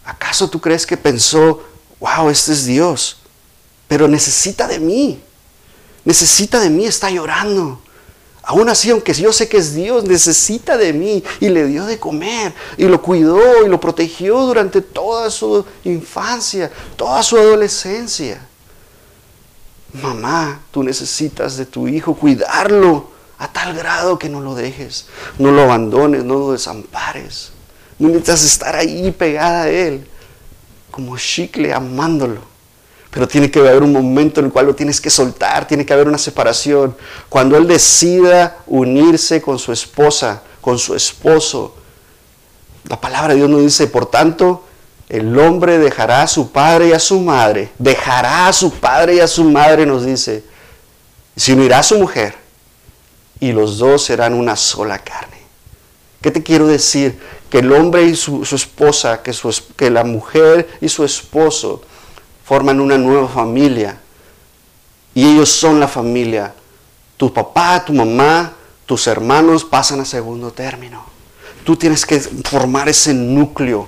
¿Acaso 0.06 0.50
tú 0.50 0.62
crees 0.62 0.86
que 0.86 0.98
pensó, 0.98 1.64
wow, 2.00 2.30
este 2.30 2.52
es 2.52 2.66
Dios, 2.66 3.18
pero 3.88 4.08
necesita 4.08 4.68
de 4.68 4.80
mí? 4.80 5.20
Necesita 6.10 6.60
de 6.60 6.72
mí, 6.72 6.88
está 6.88 7.12
llorando. 7.12 7.80
Aún 8.42 8.68
así, 8.68 8.90
aunque 8.90 9.14
yo 9.14 9.32
sé 9.32 9.48
que 9.48 9.58
es 9.58 9.76
Dios, 9.76 10.06
necesita 10.06 10.76
de 10.76 10.92
mí 10.92 11.24
y 11.40 11.50
le 11.50 11.68
dio 11.68 11.86
de 11.86 12.00
comer 12.00 12.52
y 12.78 12.86
lo 12.86 13.00
cuidó 13.00 13.64
y 13.64 13.70
lo 13.70 13.80
protegió 13.80 14.40
durante 14.40 14.82
toda 14.82 15.30
su 15.30 15.64
infancia, 15.84 16.72
toda 16.96 17.22
su 17.22 17.38
adolescencia. 17.38 18.44
Mamá, 20.02 20.62
tú 20.72 20.82
necesitas 20.82 21.58
de 21.58 21.68
tu 21.68 21.88
hijo 21.88 22.16
cuidarlo 22.16 23.12
a 23.38 23.48
tal 23.54 23.76
grado 23.76 24.18
que 24.18 24.30
no 24.30 24.42
lo 24.42 24.56
dejes, 24.56 25.06
no 25.38 25.52
lo 25.52 25.62
abandones, 25.62 26.24
no 26.24 26.40
lo 26.40 26.54
desampares. 26.54 27.52
No 28.00 28.08
necesitas 28.08 28.44
estar 28.46 28.76
ahí 28.76 29.12
pegada 29.12 29.66
a 29.66 29.70
él, 29.70 30.08
como 30.90 31.16
chicle, 31.20 31.72
amándolo. 31.72 32.42
Pero 33.12 33.28
tiene 33.28 33.50
que 33.50 33.60
haber 33.60 33.82
un 33.82 33.92
momento 33.92 34.40
en 34.40 34.48
el 34.48 34.52
cual 34.52 34.68
lo 34.68 34.76
tienes 34.76 35.02
que 35.02 35.10
soltar, 35.10 35.68
tiene 35.68 35.86
que 35.86 35.94
haber 35.94 36.08
una 36.08 36.18
separación. 36.18 36.96
Cuando 37.28 37.58
él 37.58 37.68
decida 37.68 38.58
unirse 38.68 39.42
con 39.42 39.58
su 39.58 39.72
esposa, 39.72 40.44
con 40.62 40.78
su 40.78 40.96
esposo, 40.96 41.76
la 42.88 43.00
palabra 43.00 43.34
de 43.34 43.38
Dios 43.38 43.50
nos 43.50 43.62
dice, 43.62 43.88
por 43.88 44.06
tanto, 44.06 44.66
el 45.10 45.38
hombre 45.40 45.80
dejará 45.80 46.22
a 46.22 46.28
su 46.28 46.52
padre 46.52 46.90
y 46.90 46.92
a 46.94 47.00
su 47.00 47.20
madre, 47.20 47.72
dejará 47.80 48.48
a 48.48 48.54
su 48.54 48.72
padre 48.74 49.16
y 49.16 49.20
a 49.20 49.28
su 49.28 49.44
madre, 49.44 49.86
nos 49.86 50.06
dice, 50.06 50.44
se 51.36 51.54
unirá 51.54 51.80
a 51.80 51.84
su 51.84 51.98
mujer, 51.98 52.36
y 53.40 53.52
los 53.52 53.80
dos 53.80 54.04
serán 54.04 54.34
una 54.34 54.56
sola 54.56 55.00
carne. 55.00 55.40
¿Qué 56.22 56.32
te 56.32 56.44
quiero 56.44 56.68
decir? 56.68 57.20
Que 57.50 57.60
el 57.60 57.72
hombre 57.72 58.04
y 58.04 58.16
su, 58.16 58.44
esposa, 58.44 59.22
que, 59.24 59.90
la 59.90 60.04
mujer 60.04 60.70
y 60.82 60.90
su 60.90 61.04
esposo, 61.04 61.82
forman 62.50 62.80
una 62.80 62.98
nueva 62.98 63.28
familia. 63.28 63.96
Y 65.14 65.24
ellos 65.24 65.52
son 65.52 65.80
la 65.80 65.88
familia. 65.88 66.52
Tu 67.16 67.32
papá, 67.32 67.86
tu 67.86 67.94
mamá, 67.94 68.54
tus 68.88 69.06
hermanos 69.06 69.64
pasan 69.64 70.00
a 70.00 70.06
segundo 70.06 70.50
término. 70.50 71.06
Tú 71.64 71.76
tienes 71.76 72.08
que 72.08 72.20
formar 72.20 72.90
ese 72.90 73.14
núcleo, 73.14 73.88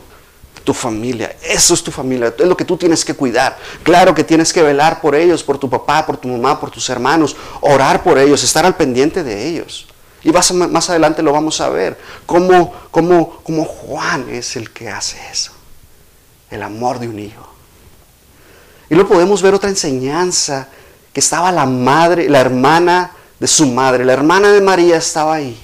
tu 0.63 0.75
familia. 0.75 1.35
Eso 1.41 1.73
es 1.73 1.81
tu 1.81 1.89
familia. 1.89 2.35
Es 2.37 2.45
lo 2.45 2.55
que 2.55 2.63
tú 2.63 2.77
tienes 2.77 3.03
que 3.03 3.15
cuidar. 3.15 3.57
Claro 3.81 4.13
que 4.13 4.23
tienes 4.23 4.53
que 4.53 4.61
velar 4.61 5.01
por 5.01 5.15
ellos, 5.15 5.43
por 5.43 5.57
tu 5.57 5.67
papá, 5.67 6.05
por 6.05 6.17
tu 6.17 6.27
mamá, 6.27 6.59
por 6.59 6.69
tus 6.69 6.87
hermanos. 6.87 7.35
Orar 7.61 8.03
por 8.03 8.19
ellos, 8.19 8.43
estar 8.43 8.63
al 8.63 8.75
pendiente 8.75 9.23
de 9.23 9.47
ellos. 9.47 9.87
Y 10.23 10.29
vas 10.29 10.51
más 10.53 10.87
adelante 10.87 11.23
lo 11.23 11.31
vamos 11.33 11.59
a 11.61 11.69
ver. 11.69 11.99
Cómo, 12.27 12.71
cómo, 12.91 13.39
cómo 13.41 13.65
Juan 13.65 14.29
es 14.29 14.55
el 14.55 14.69
que 14.69 14.87
hace 14.87 15.17
eso. 15.31 15.51
El 16.51 16.61
amor 16.61 16.99
de 16.99 17.07
un 17.07 17.17
hijo. 17.17 17.50
Y 18.91 18.93
luego 18.93 19.11
podemos 19.11 19.41
ver 19.41 19.53
otra 19.53 19.69
enseñanza, 19.69 20.67
que 21.13 21.21
estaba 21.21 21.49
la 21.49 21.65
madre, 21.65 22.27
la 22.27 22.41
hermana 22.41 23.11
de 23.39 23.47
su 23.47 23.65
madre, 23.67 24.03
la 24.03 24.11
hermana 24.11 24.51
de 24.51 24.59
María 24.59 24.97
estaba 24.97 25.35
ahí. 25.35 25.57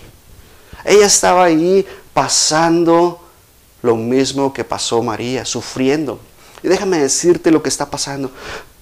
Ella 0.86 1.08
estaba 1.08 1.44
ahí 1.44 1.86
pasando 2.14 3.20
lo 3.82 3.98
mismo 3.98 4.54
que 4.54 4.64
pasó 4.64 5.04
María, 5.04 5.44
sufriendo. 5.44 6.22
Y 6.64 6.70
déjame 6.70 7.00
decirte 7.00 7.52
lo 7.52 7.62
que 7.62 7.68
está 7.68 7.90
pasando. 7.90 8.32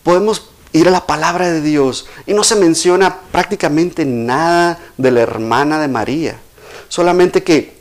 Podemos 0.04 0.52
ir 0.74 0.88
a 0.88 0.92
la 0.92 1.08
palabra 1.08 1.52
de 1.52 1.62
Dios 1.62 2.06
y 2.28 2.34
no 2.36 2.44
se 2.44 2.56
menciona 2.56 3.22
prácticamente 3.32 4.06
nada 4.06 4.78
de 4.96 5.10
la 5.10 5.22
hermana 5.22 5.80
de 5.80 5.88
María. 5.88 6.40
Solamente 6.88 7.44
que 7.44 7.75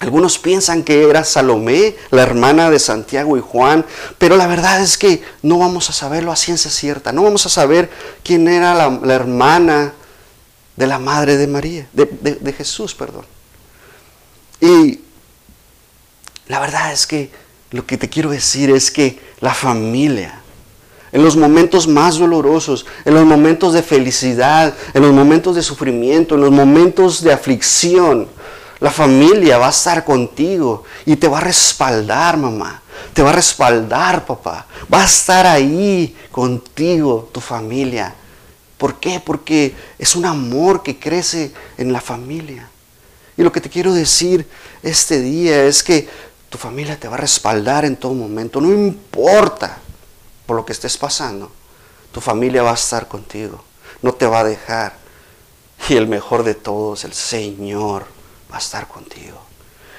algunos 0.00 0.38
piensan 0.38 0.82
que 0.82 1.08
era 1.08 1.24
Salomé, 1.24 1.96
la 2.10 2.22
hermana 2.22 2.70
de 2.70 2.78
Santiago 2.78 3.36
y 3.36 3.40
Juan, 3.40 3.84
pero 4.18 4.36
la 4.36 4.46
verdad 4.46 4.82
es 4.82 4.98
que 4.98 5.22
no 5.42 5.58
vamos 5.58 5.88
a 5.90 5.92
saberlo 5.92 6.32
a 6.32 6.36
ciencia 6.36 6.70
cierta. 6.70 7.12
No 7.12 7.22
vamos 7.22 7.46
a 7.46 7.48
saber 7.48 7.90
quién 8.22 8.48
era 8.48 8.74
la, 8.74 9.14
hermana 9.14 9.92
de 10.76 10.86
la 10.86 10.98
madre 10.98 11.36
de 11.36 11.46
María, 11.46 11.86
de, 11.92 12.06
de 12.06 12.52
Jesús, 12.52 12.94
perdón. 12.94 13.24
Y 14.60 15.00
la 16.48 16.60
verdad 16.60 16.92
es 16.92 17.06
que 17.06 17.30
lo 17.70 17.86
que 17.86 17.96
te 17.96 18.08
quiero 18.08 18.30
decir 18.30 18.70
es 18.70 18.90
que 18.90 19.18
la 19.40 19.54
familia, 19.54 20.40
en 21.12 21.22
los 21.22 21.36
momentos 21.36 21.88
más 21.88 22.18
dolorosos, 22.18 22.86
en 23.04 23.14
los 23.14 23.24
momentos 23.24 23.72
de 23.72 23.82
felicidad, 23.82 24.74
en 24.94 25.02
los 25.02 25.12
momentos 25.12 25.56
de 25.56 25.62
sufrimiento, 25.62 26.34
en 26.34 26.42
los 26.42 26.50
momentos 26.50 27.22
de 27.22 27.32
aflicción, 27.32 28.28
la 28.80 28.90
familia 28.90 29.58
va 29.58 29.68
a 29.68 29.70
estar 29.70 30.04
contigo 30.04 30.84
y 31.06 31.16
te 31.16 31.28
va 31.28 31.38
a 31.38 31.42
respaldar, 31.42 32.36
mamá. 32.36 32.82
Te 33.12 33.22
va 33.22 33.30
a 33.30 33.34
respaldar, 33.34 34.26
papá. 34.26 34.66
Va 34.92 35.02
a 35.02 35.06
estar 35.06 35.46
ahí 35.46 36.16
contigo, 36.30 37.28
tu 37.32 37.40
familia. 37.40 38.14
¿Por 38.76 38.98
qué? 38.98 39.20
Porque 39.24 39.74
es 39.98 40.16
un 40.16 40.26
amor 40.26 40.82
que 40.82 40.98
crece 40.98 41.52
en 41.78 41.92
la 41.92 42.00
familia. 42.00 42.68
Y 43.36 43.42
lo 43.42 43.52
que 43.52 43.60
te 43.60 43.70
quiero 43.70 43.92
decir 43.92 44.48
este 44.82 45.20
día 45.20 45.64
es 45.64 45.82
que 45.82 46.08
tu 46.50 46.58
familia 46.58 46.98
te 46.98 47.08
va 47.08 47.14
a 47.14 47.18
respaldar 47.18 47.84
en 47.84 47.96
todo 47.96 48.14
momento. 48.14 48.60
No 48.60 48.72
importa 48.72 49.78
por 50.46 50.56
lo 50.56 50.66
que 50.66 50.72
estés 50.72 50.96
pasando. 50.98 51.50
Tu 52.12 52.20
familia 52.20 52.62
va 52.62 52.72
a 52.72 52.74
estar 52.74 53.08
contigo. 53.08 53.62
No 54.02 54.12
te 54.12 54.26
va 54.26 54.40
a 54.40 54.44
dejar. 54.44 54.96
Y 55.88 55.96
el 55.96 56.06
mejor 56.06 56.44
de 56.44 56.54
todos, 56.54 57.04
el 57.04 57.12
Señor 57.12 58.13
va 58.54 58.58
a 58.58 58.60
estar 58.60 58.86
contigo. 58.86 59.36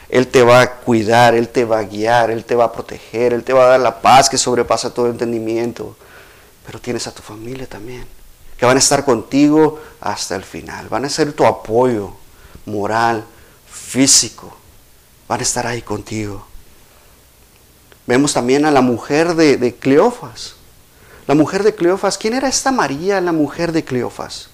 Él 0.07 0.27
te 0.27 0.41
va 0.41 0.61
a 0.61 0.71
cuidar, 0.71 1.35
Él 1.35 1.49
te 1.49 1.65
va 1.65 1.79
a 1.79 1.83
guiar, 1.83 2.31
Él 2.31 2.45
te 2.45 2.55
va 2.55 2.65
a 2.65 2.71
proteger, 2.71 3.33
Él 3.33 3.43
te 3.43 3.51
va 3.51 3.65
a 3.65 3.69
dar 3.71 3.79
la 3.81 4.01
paz 4.01 4.29
que 4.29 4.37
sobrepasa 4.37 4.93
todo 4.93 5.09
entendimiento. 5.09 5.97
Pero 6.65 6.79
tienes 6.79 7.05
a 7.05 7.11
tu 7.13 7.21
familia 7.21 7.67
también, 7.67 8.05
que 8.57 8.65
van 8.65 8.77
a 8.77 8.79
estar 8.79 9.03
contigo 9.03 9.81
hasta 9.99 10.37
el 10.37 10.43
final. 10.43 10.87
Van 10.87 11.03
a 11.03 11.09
ser 11.09 11.33
tu 11.33 11.45
apoyo 11.45 12.13
moral, 12.65 13.25
físico. 13.69 14.55
Van 15.27 15.41
a 15.41 15.43
estar 15.43 15.67
ahí 15.67 15.81
contigo. 15.81 16.45
Vemos 18.07 18.33
también 18.33 18.65
a 18.65 18.71
la 18.71 18.81
mujer 18.81 19.35
de, 19.35 19.57
de 19.57 19.75
Cleofas. 19.75 20.55
La 21.27 21.35
mujer 21.35 21.63
de 21.63 21.75
Cleofas, 21.75 22.17
¿quién 22.17 22.35
era 22.35 22.47
esta 22.47 22.71
María, 22.71 23.19
la 23.19 23.33
mujer 23.33 23.73
de 23.73 23.83
Cleofas? 23.83 24.49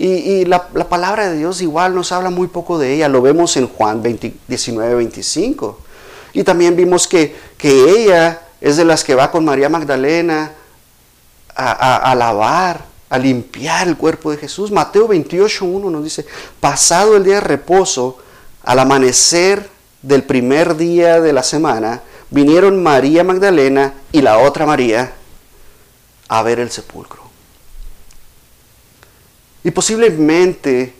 Y, 0.00 0.44
la, 0.44 0.68
palabra 0.68 1.28
de 1.28 1.38
Dios 1.38 1.60
igual 1.60 1.92
nos 1.92 2.12
habla 2.12 2.30
muy 2.30 2.46
poco 2.46 2.78
de 2.78 2.94
ella. 2.94 3.08
Lo 3.08 3.20
vemos 3.20 3.56
en 3.56 3.66
Juan 3.66 4.00
19, 4.00 4.94
25. 4.94 5.78
Y 6.32 6.44
también 6.44 6.76
vimos 6.76 7.08
que, 7.08 7.34
ella 7.60 8.40
es 8.60 8.76
de 8.76 8.84
las 8.84 9.02
que 9.02 9.16
va 9.16 9.32
con 9.32 9.44
María 9.44 9.68
Magdalena 9.68 10.52
a, 11.56 12.14
lavar, 12.14 12.84
a 13.10 13.18
limpiar 13.18 13.88
el 13.88 13.96
cuerpo 13.96 14.30
de 14.30 14.36
Jesús. 14.36 14.70
Mateo 14.70 15.08
28, 15.08 15.64
1 15.64 15.90
nos 15.90 16.04
dice, 16.04 16.24
pasado 16.60 17.16
el 17.16 17.24
día 17.24 17.34
de 17.34 17.40
reposo, 17.40 18.18
al 18.62 18.78
amanecer 18.78 19.68
del 20.02 20.22
primer 20.22 20.76
día 20.76 21.20
de 21.20 21.32
la 21.32 21.42
semana, 21.42 22.02
vinieron 22.30 22.80
María 22.80 23.24
Magdalena 23.24 23.94
y 24.12 24.22
la 24.22 24.38
otra 24.38 24.64
María 24.64 25.12
a 26.28 26.42
ver 26.42 26.60
el 26.60 26.70
sepulcro. 26.70 27.27
Y 29.64 29.70
posiblemente 29.70 30.94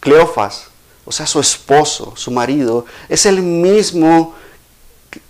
Cleofas 0.00 0.68
o 1.04 1.12
sea, 1.12 1.26
su 1.26 1.40
esposo, 1.40 2.14
su 2.16 2.30
marido, 2.30 2.86
es 3.08 3.26
el 3.26 3.42
mismo 3.42 4.34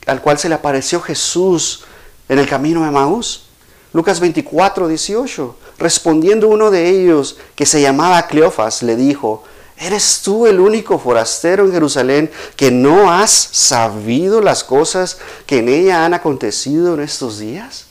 al 0.07 0.21
cual 0.23 0.39
se 0.39 0.49
le 0.49 0.55
apareció 0.55 1.01
Jesús 1.01 1.85
en 2.29 2.39
el 2.39 2.49
camino 2.49 2.85
de 2.85 2.91
Maús. 2.91 3.47
Lucas 3.93 4.21
24, 4.21 4.89
18. 4.89 5.57
Respondiendo 5.79 6.49
uno 6.49 6.71
de 6.71 6.89
ellos, 6.89 7.37
que 7.57 7.67
se 7.67 7.81
llamaba 7.81 8.27
Cleofas, 8.29 8.83
le 8.83 8.95
dijo, 8.95 9.43
¿eres 9.77 10.21
tú 10.23 10.47
el 10.47 10.61
único 10.61 10.99
forastero 10.99 11.65
en 11.65 11.73
Jerusalén 11.73 12.31
que 12.57 12.71
no 12.71 13.11
has 13.11 13.31
sabido 13.33 14.41
las 14.41 14.63
cosas 14.63 15.19
que 15.47 15.59
en 15.59 15.69
ella 15.69 16.05
han 16.05 16.15
acontecido 16.15 16.95
en 16.95 17.01
estos 17.01 17.41
días? 17.41 17.87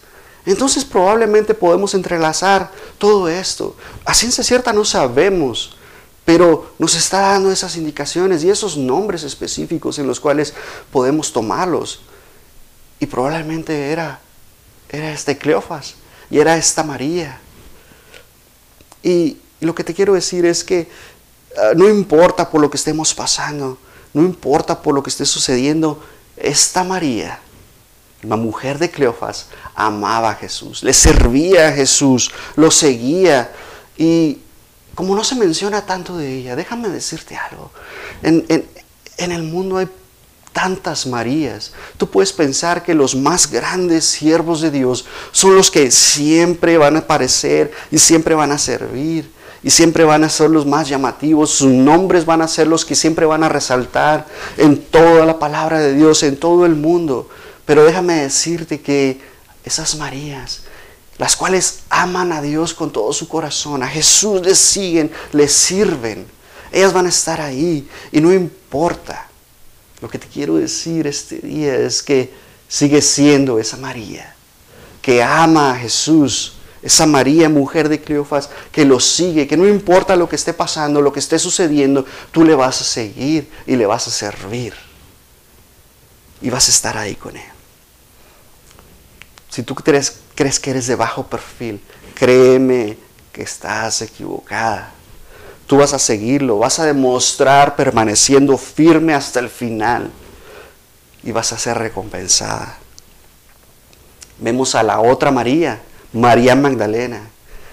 Entonces 0.45 0.83
probablemente 0.83 1.53
podemos 1.53 1.93
entrelazar 1.93 2.71
todo 2.97 3.29
esto. 3.29 3.75
A 4.03 4.13
ciencia 4.13 4.43
cierta 4.43 4.73
no 4.73 4.83
sabemos, 4.83 5.77
pero 6.25 6.73
nos 6.79 6.95
está 6.95 7.21
dando 7.21 7.51
esas 7.51 7.77
indicaciones 7.77 8.43
y 8.43 8.49
esos 8.49 8.75
nombres 8.75 9.23
específicos 9.23 9.99
en 9.99 10.07
los 10.07 10.19
cuales 10.19 10.53
podemos 10.91 11.31
tomarlos. 11.31 12.01
Y 12.99 13.05
probablemente 13.05 13.91
era, 13.91 14.19
era 14.89 15.11
este 15.11 15.37
Cleofas 15.37 15.95
y 16.29 16.39
era 16.39 16.57
esta 16.57 16.83
María. 16.83 17.39
Y 19.01 19.37
lo 19.61 19.73
que 19.73 19.83
te 19.83 19.93
quiero 19.93 20.13
decir 20.13 20.45
es 20.45 20.63
que 20.63 20.89
ah, 21.57 21.71
no 21.75 21.87
importa 21.87 22.49
por 22.49 22.59
lo 22.59 22.69
que 22.69 22.77
estemos 22.77 23.13
pasando, 23.13 23.77
no 24.13 24.21
importa 24.21 24.81
por 24.81 24.93
lo 24.93 25.01
que 25.03 25.09
esté 25.09 25.25
sucediendo, 25.25 26.03
esta 26.35 26.83
María 26.83 27.39
la 28.23 28.35
mujer 28.35 28.79
de 28.79 28.89
Cleofas 28.89 29.47
amaba 29.75 30.31
a 30.31 30.35
Jesús, 30.35 30.83
le 30.83 30.93
servía 30.93 31.69
a 31.69 31.71
Jesús, 31.71 32.31
lo 32.55 32.71
seguía. 32.71 33.51
Y 33.97 34.39
como 34.95 35.15
no 35.15 35.23
se 35.23 35.35
menciona 35.35 35.85
tanto 35.85 36.17
de 36.17 36.37
ella, 36.37 36.55
déjame 36.55 36.89
decirte 36.89 37.35
algo. 37.35 37.71
En, 38.21 38.45
en 39.17 39.31
el 39.31 39.43
mundo 39.43 39.77
hay 39.77 39.87
tantas 40.53 41.07
Marías. 41.07 41.73
Tú 41.97 42.09
puedes 42.09 42.31
pensar 42.31 42.83
que 42.83 42.93
los 42.93 43.15
más 43.15 43.51
grandes 43.51 44.05
siervos 44.05 44.61
de 44.61 44.71
Dios 44.71 45.05
son 45.31 45.55
los 45.55 45.69
que 45.69 45.91
siempre 45.91 46.77
van 46.77 46.95
a 46.95 46.99
aparecer 46.99 47.71
y 47.91 47.97
siempre 47.97 48.35
van 48.35 48.51
a 48.51 48.57
servir 48.57 49.29
y 49.63 49.69
siempre 49.69 50.03
van 50.03 50.23
a 50.23 50.29
ser 50.29 50.49
los 50.49 50.65
más 50.65 50.87
llamativos. 50.87 51.49
Sus 51.49 51.71
nombres 51.71 52.25
van 52.25 52.41
a 52.41 52.47
ser 52.47 52.67
los 52.67 52.85
que 52.85 52.95
siempre 52.95 53.25
van 53.25 53.43
a 53.43 53.49
resaltar 53.49 54.27
en 54.57 54.77
toda 54.77 55.25
la 55.25 55.39
palabra 55.39 55.79
de 55.79 55.93
Dios, 55.93 56.21
en 56.23 56.37
todo 56.37 56.65
el 56.65 56.75
mundo. 56.75 57.29
Pero 57.65 57.85
déjame 57.85 58.21
decirte 58.21 58.81
que 58.81 59.19
esas 59.63 59.95
Marías, 59.95 60.63
las 61.17 61.35
cuales 61.35 61.79
aman 61.89 62.31
a 62.31 62.41
Dios 62.41 62.73
con 62.73 62.91
todo 62.91 63.13
su 63.13 63.27
corazón, 63.27 63.83
a 63.83 63.87
Jesús 63.87 64.41
les 64.41 64.57
siguen, 64.57 65.11
les 65.31 65.53
sirven, 65.53 66.25
ellas 66.71 66.91
van 66.91 67.05
a 67.05 67.09
estar 67.09 67.39
ahí 67.39 67.87
y 68.11 68.19
no 68.19 68.33
importa. 68.33 69.27
Lo 70.01 70.09
que 70.09 70.19
te 70.19 70.27
quiero 70.27 70.55
decir 70.55 71.07
este 71.07 71.37
día 71.37 71.75
es 71.75 72.03
que 72.03 72.33
sigue 72.67 73.01
siendo 73.01 73.59
esa 73.59 73.77
María, 73.77 74.35
que 75.01 75.23
ama 75.23 75.71
a 75.71 75.75
Jesús, 75.77 76.53
esa 76.81 77.05
María, 77.05 77.47
mujer 77.47 77.87
de 77.87 78.01
Cleofas, 78.01 78.49
que 78.71 78.83
lo 78.83 78.99
sigue, 78.99 79.47
que 79.47 79.55
no 79.55 79.65
importa 79.65 80.17
lo 80.17 80.27
que 80.27 80.35
esté 80.35 80.53
pasando, 80.53 81.01
lo 81.01 81.13
que 81.13 81.19
esté 81.19 81.39
sucediendo, 81.39 82.05
tú 82.31 82.43
le 82.43 82.55
vas 82.55 82.81
a 82.81 82.83
seguir 82.83 83.49
y 83.65 83.77
le 83.77 83.85
vas 83.85 84.07
a 84.07 84.11
servir. 84.11 84.73
Y 86.43 86.51
vas 86.51 86.67
a 86.67 86.71
estar 86.71 86.95
ahí 86.95 87.15
con 87.15 87.35
Él. 87.35 87.43
Si 89.49 89.63
tú 89.63 89.73
crees, 89.73 90.19
crees 90.35 90.59
que 90.59 90.69
eres 90.71 90.85
de 90.85 90.95
bajo 90.95 91.25
perfil, 91.25 91.81
créeme 92.13 92.97
que 93.31 93.41
estás 93.41 94.01
equivocada. 94.03 94.91
Tú 95.65 95.77
vas 95.77 95.93
a 95.93 95.99
seguirlo, 95.99 96.59
vas 96.59 96.77
a 96.79 96.85
demostrar 96.85 97.75
permaneciendo 97.75 98.57
firme 98.57 99.13
hasta 99.13 99.39
el 99.39 99.49
final 99.49 100.11
y 101.23 101.31
vas 101.31 101.53
a 101.53 101.57
ser 101.57 101.77
recompensada. 101.77 102.77
Vemos 104.39 104.75
a 104.75 104.83
la 104.83 104.99
otra 104.99 105.31
María, 105.31 105.81
María 106.11 106.55
Magdalena. 106.55 107.29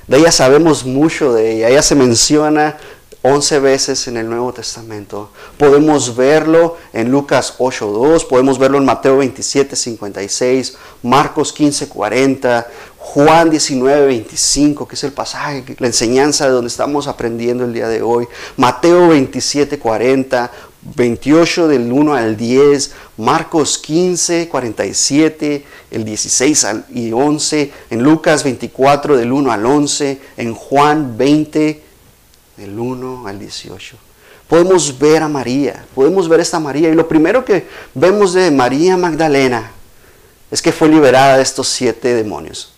De 0.06 0.18
ella 0.18 0.32
sabemos 0.32 0.84
mucho 0.84 1.32
de 1.32 1.56
ella. 1.56 1.68
Ella 1.68 1.82
se 1.82 1.94
menciona 1.94 2.76
11 3.22 3.58
veces 3.60 4.08
en 4.08 4.16
el 4.16 4.30
Nuevo 4.30 4.52
Testamento. 4.52 5.30
Podemos 5.58 6.16
verlo 6.16 6.78
en 6.92 7.10
Lucas 7.10 7.56
8.2, 7.58 8.26
podemos 8.26 8.58
verlo 8.58 8.78
en 8.78 8.86
Mateo 8.86 9.22
27.56, 9.22 10.74
Marcos 11.02 11.54
15.40, 11.54 12.66
Juan 12.96 13.50
19.25, 13.50 14.86
que 14.86 14.94
es 14.94 15.04
el 15.04 15.12
pasaje, 15.12 15.64
la 15.78 15.86
enseñanza 15.86 16.46
de 16.46 16.52
donde 16.52 16.68
estamos 16.68 17.08
aprendiendo 17.08 17.64
el 17.64 17.74
día 17.74 17.88
de 17.88 18.00
hoy, 18.00 18.26
Mateo 18.56 19.12
27.40, 19.12 20.50
28 20.96 21.68
del 21.68 21.92
1 21.92 22.14
al 22.14 22.38
10, 22.38 22.92
Marcos 23.18 23.76
15, 23.78 24.48
47, 24.48 25.64
el 25.90 26.04
16 26.06 26.66
y 26.94 27.12
11, 27.12 27.72
en 27.90 28.02
Lucas 28.02 28.44
24 28.44 29.18
del 29.18 29.30
1 29.30 29.52
al 29.52 29.66
11, 29.66 30.20
en 30.38 30.54
Juan 30.54 31.18
20, 31.18 31.89
del 32.60 32.78
1 32.78 33.26
al 33.26 33.38
18. 33.38 33.96
Podemos 34.46 34.98
ver 34.98 35.22
a 35.22 35.28
María, 35.28 35.86
podemos 35.94 36.28
ver 36.28 36.40
esta 36.40 36.60
María. 36.60 36.90
Y 36.90 36.94
lo 36.94 37.08
primero 37.08 37.42
que 37.42 37.66
vemos 37.94 38.34
de 38.34 38.50
María 38.50 38.98
Magdalena 38.98 39.70
es 40.50 40.60
que 40.60 40.70
fue 40.70 40.88
liberada 40.88 41.38
de 41.38 41.42
estos 41.42 41.68
siete 41.68 42.14
demonios. 42.14 42.72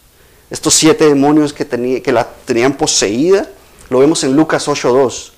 Estos 0.51 0.75
siete 0.75 1.09
demonios 1.09 1.53
que, 1.53 1.65
tenía, 1.65 2.01
que 2.01 2.13
la 2.13 2.29
tenían 2.45 2.75
poseída, 2.75 3.49
lo 3.91 3.99
vemos 3.99 4.23
en 4.23 4.37
Lucas 4.37 4.69
8.2. 4.69 5.33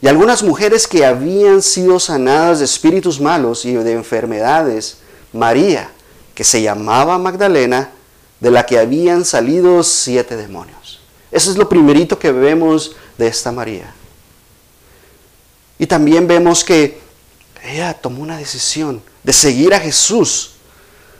Y 0.00 0.08
algunas 0.08 0.42
mujeres 0.42 0.88
que 0.88 1.04
habían 1.04 1.60
sido 1.60 2.00
sanadas 2.00 2.60
de 2.60 2.64
espíritus 2.64 3.20
malos 3.20 3.64
y 3.66 3.74
de 3.74 3.92
enfermedades, 3.92 4.98
María, 5.34 5.90
que 6.34 6.44
se 6.44 6.62
llamaba 6.62 7.18
Magdalena, 7.18 7.90
de 8.40 8.50
la 8.50 8.64
que 8.64 8.78
habían 8.78 9.24
salido 9.24 9.82
siete 9.82 10.36
demonios. 10.36 11.00
Eso 11.30 11.50
es 11.50 11.56
lo 11.56 11.68
primerito 11.68 12.18
que 12.18 12.30
vemos 12.32 12.96
de 13.18 13.26
esta 13.26 13.52
María. 13.52 13.92
Y 15.78 15.86
también 15.86 16.26
vemos 16.26 16.64
que 16.64 17.00
ella 17.64 17.94
tomó 17.94 18.22
una 18.22 18.36
decisión 18.36 19.02
de 19.22 19.32
seguir 19.32 19.74
a 19.74 19.80
Jesús, 19.80 20.52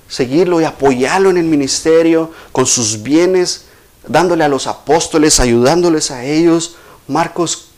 seguirlo 0.09 0.61
y 0.61 0.65
apoyarlo 0.65 1.31
en 1.31 1.37
el 1.37 1.45
ministerio 1.45 2.31
con 2.53 2.67
sus 2.67 3.03
bienes, 3.03 3.67
dándole 4.07 4.45
a 4.45 4.49
los 4.49 4.67
apóstoles, 4.67 5.41
ayudándoles 5.41 6.11
a 6.11 6.25
ellos. 6.25 6.77
Marcos 7.09 7.69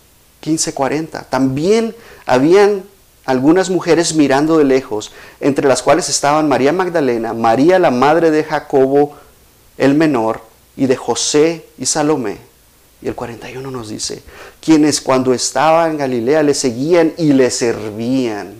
15:40. 0.42 1.28
También 1.28 1.94
habían 2.26 2.84
algunas 3.24 3.70
mujeres 3.70 4.14
mirando 4.14 4.58
de 4.58 4.64
lejos, 4.64 5.12
entre 5.40 5.68
las 5.68 5.82
cuales 5.82 6.08
estaban 6.08 6.48
María 6.48 6.72
Magdalena, 6.72 7.32
María 7.32 7.78
la 7.78 7.90
madre 7.90 8.30
de 8.30 8.44
Jacobo 8.44 9.16
el 9.78 9.94
menor 9.94 10.42
y 10.76 10.86
de 10.86 10.96
José 10.96 11.66
y 11.78 11.86
Salomé. 11.86 12.38
Y 13.04 13.08
el 13.08 13.14
41 13.14 13.70
nos 13.70 13.90
dice, 13.90 14.22
quienes 14.62 15.02
cuando 15.02 15.34
estaba 15.34 15.90
en 15.90 15.98
Galilea 15.98 16.42
le 16.42 16.54
seguían 16.54 17.12
y 17.18 17.34
le 17.34 17.50
servían. 17.50 18.54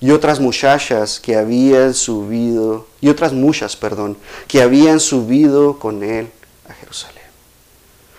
Y 0.00 0.10
otras 0.12 0.40
muchachas 0.40 1.20
que 1.20 1.36
habían 1.36 1.92
subido, 1.92 2.86
y 3.02 3.10
otras 3.10 3.34
muchas, 3.34 3.76
perdón, 3.76 4.16
que 4.48 4.62
habían 4.62 4.98
subido 4.98 5.78
con 5.78 6.02
él 6.02 6.30
a 6.66 6.72
Jerusalén. 6.72 7.22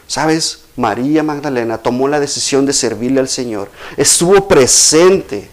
¿Sabes? 0.06 0.66
María 0.76 1.24
Magdalena 1.24 1.80
tomó 1.80 2.08
la 2.08 2.20
decisión 2.20 2.68
de 2.68 2.74
servirle 2.74 3.20
al 3.20 3.30
Señor. 3.30 3.72
Estuvo 3.98 4.48
presente 4.48 5.50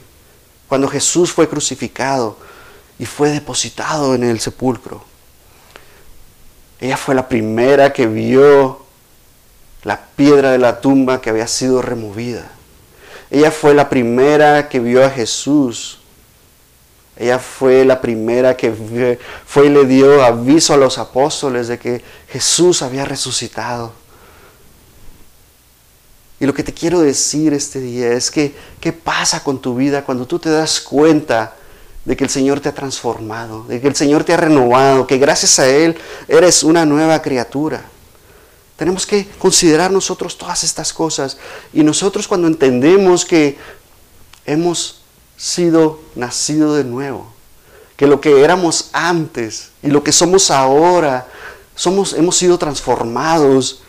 cuando 0.68 0.86
Jesús 0.86 1.32
fue 1.32 1.48
crucificado 1.48 2.36
y 2.98 3.06
fue 3.06 3.30
depositado 3.30 4.14
en 4.14 4.22
el 4.22 4.38
sepulcro. 4.38 5.02
Ella 6.78 6.98
fue 6.98 7.14
la 7.14 7.26
primera 7.26 7.90
que 7.90 8.06
vio 8.06 8.79
la 9.84 10.00
piedra 10.16 10.52
de 10.52 10.58
la 10.58 10.80
tumba 10.80 11.20
que 11.20 11.30
había 11.30 11.46
sido 11.46 11.82
removida. 11.82 12.50
Ella 13.30 13.50
fue 13.50 13.74
la 13.74 13.88
primera 13.88 14.68
que 14.68 14.80
vio 14.80 15.04
a 15.04 15.10
Jesús. 15.10 15.98
Ella 17.16 17.38
fue 17.38 17.84
la 17.84 18.00
primera 18.00 18.56
que 18.56 19.18
fue 19.46 19.66
y 19.66 19.68
le 19.68 19.84
dio 19.84 20.22
aviso 20.24 20.74
a 20.74 20.76
los 20.76 20.98
apóstoles 20.98 21.68
de 21.68 21.78
que 21.78 22.02
Jesús 22.28 22.82
había 22.82 23.04
resucitado. 23.04 23.92
Y 26.40 26.46
lo 26.46 26.54
que 26.54 26.62
te 26.62 26.72
quiero 26.72 27.00
decir 27.00 27.52
este 27.52 27.80
día 27.80 28.12
es 28.12 28.30
que, 28.30 28.54
¿qué 28.80 28.92
pasa 28.92 29.44
con 29.44 29.60
tu 29.60 29.76
vida 29.76 30.04
cuando 30.04 30.26
tú 30.26 30.38
te 30.38 30.48
das 30.48 30.80
cuenta 30.80 31.54
de 32.06 32.16
que 32.16 32.24
el 32.24 32.30
Señor 32.30 32.60
te 32.60 32.70
ha 32.70 32.74
transformado, 32.74 33.64
de 33.64 33.78
que 33.80 33.88
el 33.88 33.94
Señor 33.94 34.24
te 34.24 34.32
ha 34.32 34.38
renovado, 34.38 35.06
que 35.06 35.18
gracias 35.18 35.58
a 35.58 35.68
Él 35.68 35.98
eres 36.26 36.62
una 36.62 36.86
nueva 36.86 37.20
criatura? 37.20 37.84
Tenemos 38.80 39.04
que 39.04 39.28
considerar 39.38 39.90
nosotros 39.90 40.38
todas 40.38 40.64
estas 40.64 40.94
cosas. 40.94 41.36
Y 41.70 41.82
nosotros 41.82 42.26
cuando 42.26 42.46
entendemos 42.46 43.26
que 43.26 43.58
hemos 44.46 45.02
sido 45.36 46.00
nacido 46.14 46.74
de 46.74 46.84
nuevo, 46.84 47.30
que 47.94 48.06
lo 48.06 48.22
que 48.22 48.42
éramos 48.42 48.88
antes 48.94 49.68
y 49.82 49.88
lo 49.88 50.02
que 50.02 50.12
somos 50.12 50.50
ahora, 50.50 51.28
somos, 51.74 52.14
hemos 52.14 52.38
sido 52.38 52.56
transformados. 52.56 53.82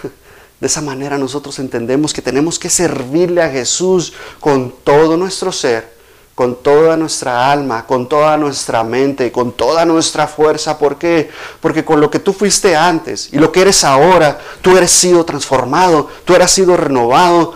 De 0.60 0.66
esa 0.66 0.80
manera 0.80 1.18
nosotros 1.18 1.58
entendemos 1.58 2.14
que 2.14 2.22
tenemos 2.22 2.58
que 2.58 2.70
servirle 2.70 3.42
a 3.42 3.50
Jesús 3.50 4.14
con 4.40 4.72
todo 4.82 5.18
nuestro 5.18 5.52
ser, 5.52 5.94
con 6.34 6.62
toda 6.62 6.96
nuestra 6.96 7.52
alma, 7.52 7.86
con 7.86 8.08
toda 8.08 8.36
nuestra 8.36 8.82
mente, 8.82 9.30
con 9.30 9.52
toda 9.52 9.84
nuestra 9.84 10.26
fuerza. 10.26 10.78
¿Por 10.78 10.96
qué? 10.96 11.30
Porque 11.60 11.84
con 11.84 12.00
lo 12.00 12.10
que 12.10 12.18
tú 12.18 12.32
fuiste 12.32 12.74
antes 12.74 13.28
y 13.32 13.38
lo 13.38 13.52
que 13.52 13.60
eres 13.60 13.84
ahora, 13.84 14.40
tú 14.62 14.76
eres 14.76 14.90
sido 14.90 15.24
transformado, 15.24 16.08
tú 16.24 16.34
eres 16.34 16.50
sido 16.50 16.76
renovado, 16.76 17.54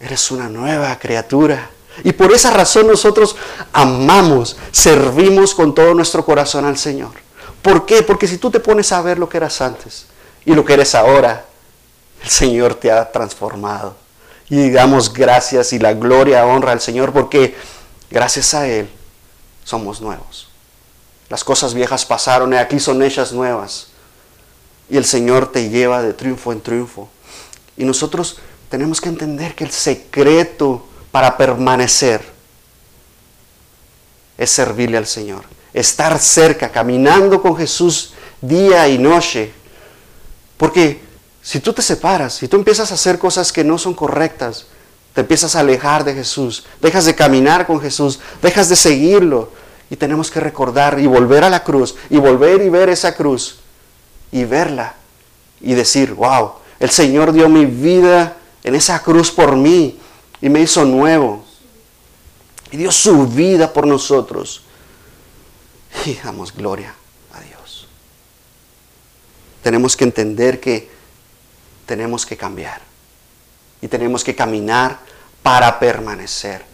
eres 0.00 0.30
una 0.30 0.48
nueva 0.48 0.98
criatura. 0.98 1.70
Y 2.02 2.12
por 2.12 2.32
esa 2.32 2.50
razón 2.50 2.88
nosotros 2.88 3.36
amamos, 3.72 4.56
servimos 4.72 5.54
con 5.54 5.74
todo 5.74 5.94
nuestro 5.94 6.24
corazón 6.24 6.64
al 6.64 6.76
Señor. 6.76 7.12
¿Por 7.62 7.86
qué? 7.86 8.02
Porque 8.02 8.26
si 8.28 8.36
tú 8.36 8.50
te 8.50 8.60
pones 8.60 8.92
a 8.92 9.00
ver 9.00 9.18
lo 9.18 9.28
que 9.28 9.38
eras 9.38 9.60
antes 9.60 10.06
y 10.44 10.54
lo 10.54 10.64
que 10.64 10.74
eres 10.74 10.94
ahora, 10.94 11.46
el 12.22 12.28
Señor 12.28 12.74
te 12.74 12.90
ha 12.90 13.10
transformado. 13.10 13.96
Y 14.50 14.70
damos 14.70 15.12
gracias 15.12 15.72
y 15.72 15.78
la 15.78 15.94
gloria, 15.94 16.44
honra 16.44 16.72
al 16.72 16.80
Señor 16.80 17.12
porque 17.12 17.56
gracias 18.14 18.54
a 18.54 18.68
Él 18.68 18.88
somos 19.64 20.00
nuevos. 20.00 20.48
Las 21.28 21.42
cosas 21.42 21.74
viejas 21.74 22.06
pasaron 22.06 22.52
y 22.52 22.56
aquí 22.56 22.78
son 22.78 23.02
hechas 23.02 23.32
nuevas. 23.32 23.88
Y 24.88 24.96
el 24.96 25.04
Señor 25.04 25.50
te 25.50 25.68
lleva 25.68 26.00
de 26.00 26.12
triunfo 26.12 26.52
en 26.52 26.60
triunfo. 26.60 27.08
Y 27.76 27.84
nosotros 27.84 28.38
tenemos 28.70 29.00
que 29.00 29.08
entender 29.08 29.56
que 29.56 29.64
el 29.64 29.72
secreto 29.72 30.86
para 31.10 31.36
permanecer 31.36 32.24
es 34.38 34.50
servirle 34.50 34.96
al 34.96 35.06
Señor. 35.06 35.44
Estar 35.72 36.16
cerca, 36.20 36.70
caminando 36.70 37.42
con 37.42 37.56
Jesús 37.56 38.14
día 38.40 38.86
y 38.86 38.96
noche. 38.96 39.52
Porque 40.56 41.02
si 41.42 41.58
tú 41.58 41.72
te 41.72 41.82
separas, 41.82 42.34
si 42.34 42.46
tú 42.46 42.56
empiezas 42.56 42.92
a 42.92 42.94
hacer 42.94 43.18
cosas 43.18 43.52
que 43.52 43.64
no 43.64 43.76
son 43.76 43.94
correctas, 43.94 44.66
te 45.14 45.20
empiezas 45.20 45.54
a 45.54 45.60
alejar 45.60 46.02
de 46.02 46.12
Jesús, 46.12 46.64
dejas 46.82 47.04
de 47.04 47.14
caminar 47.14 47.66
con 47.66 47.80
Jesús, 47.80 48.18
dejas 48.42 48.68
de 48.68 48.76
seguirlo. 48.76 49.52
Y 49.88 49.96
tenemos 49.96 50.30
que 50.30 50.40
recordar 50.40 50.98
y 50.98 51.06
volver 51.06 51.44
a 51.44 51.50
la 51.50 51.62
cruz, 51.62 51.94
y 52.10 52.16
volver 52.16 52.62
y 52.62 52.68
ver 52.68 52.88
esa 52.88 53.14
cruz, 53.14 53.60
y 54.32 54.44
verla, 54.44 54.96
y 55.60 55.74
decir, 55.74 56.14
wow, 56.14 56.54
el 56.80 56.90
Señor 56.90 57.32
dio 57.32 57.48
mi 57.48 57.64
vida 57.64 58.36
en 58.64 58.74
esa 58.74 59.02
cruz 59.02 59.30
por 59.30 59.54
mí, 59.54 60.00
y 60.40 60.48
me 60.48 60.60
hizo 60.60 60.84
nuevo. 60.84 61.44
Y 62.72 62.76
dio 62.76 62.90
su 62.90 63.28
vida 63.28 63.72
por 63.72 63.86
nosotros. 63.86 64.62
Y 66.04 66.14
damos 66.14 66.52
gloria 66.52 66.92
a 67.32 67.40
Dios. 67.40 67.86
Tenemos 69.62 69.96
que 69.96 70.04
entender 70.04 70.58
que 70.58 70.90
tenemos 71.86 72.26
que 72.26 72.36
cambiar. 72.36 72.93
Y 73.84 73.88
tenemos 73.88 74.24
que 74.24 74.34
caminar 74.34 74.98
para 75.42 75.78
permanecer. 75.78 76.64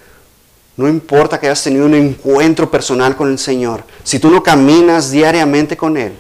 No 0.77 0.89
importa 0.89 1.41
que 1.41 1.49
hayas 1.49 1.65
tenido 1.65 1.87
un 1.87 1.95
encuentro 1.95 2.71
personal 2.71 3.17
con 3.17 3.29
el 3.29 3.39
Señor, 3.41 3.83
si 4.05 4.21
tú 4.21 4.31
no 4.31 4.45
caminas 4.45 5.11
diariamente 5.11 5.77
con 5.77 5.97
Él, 5.97 6.13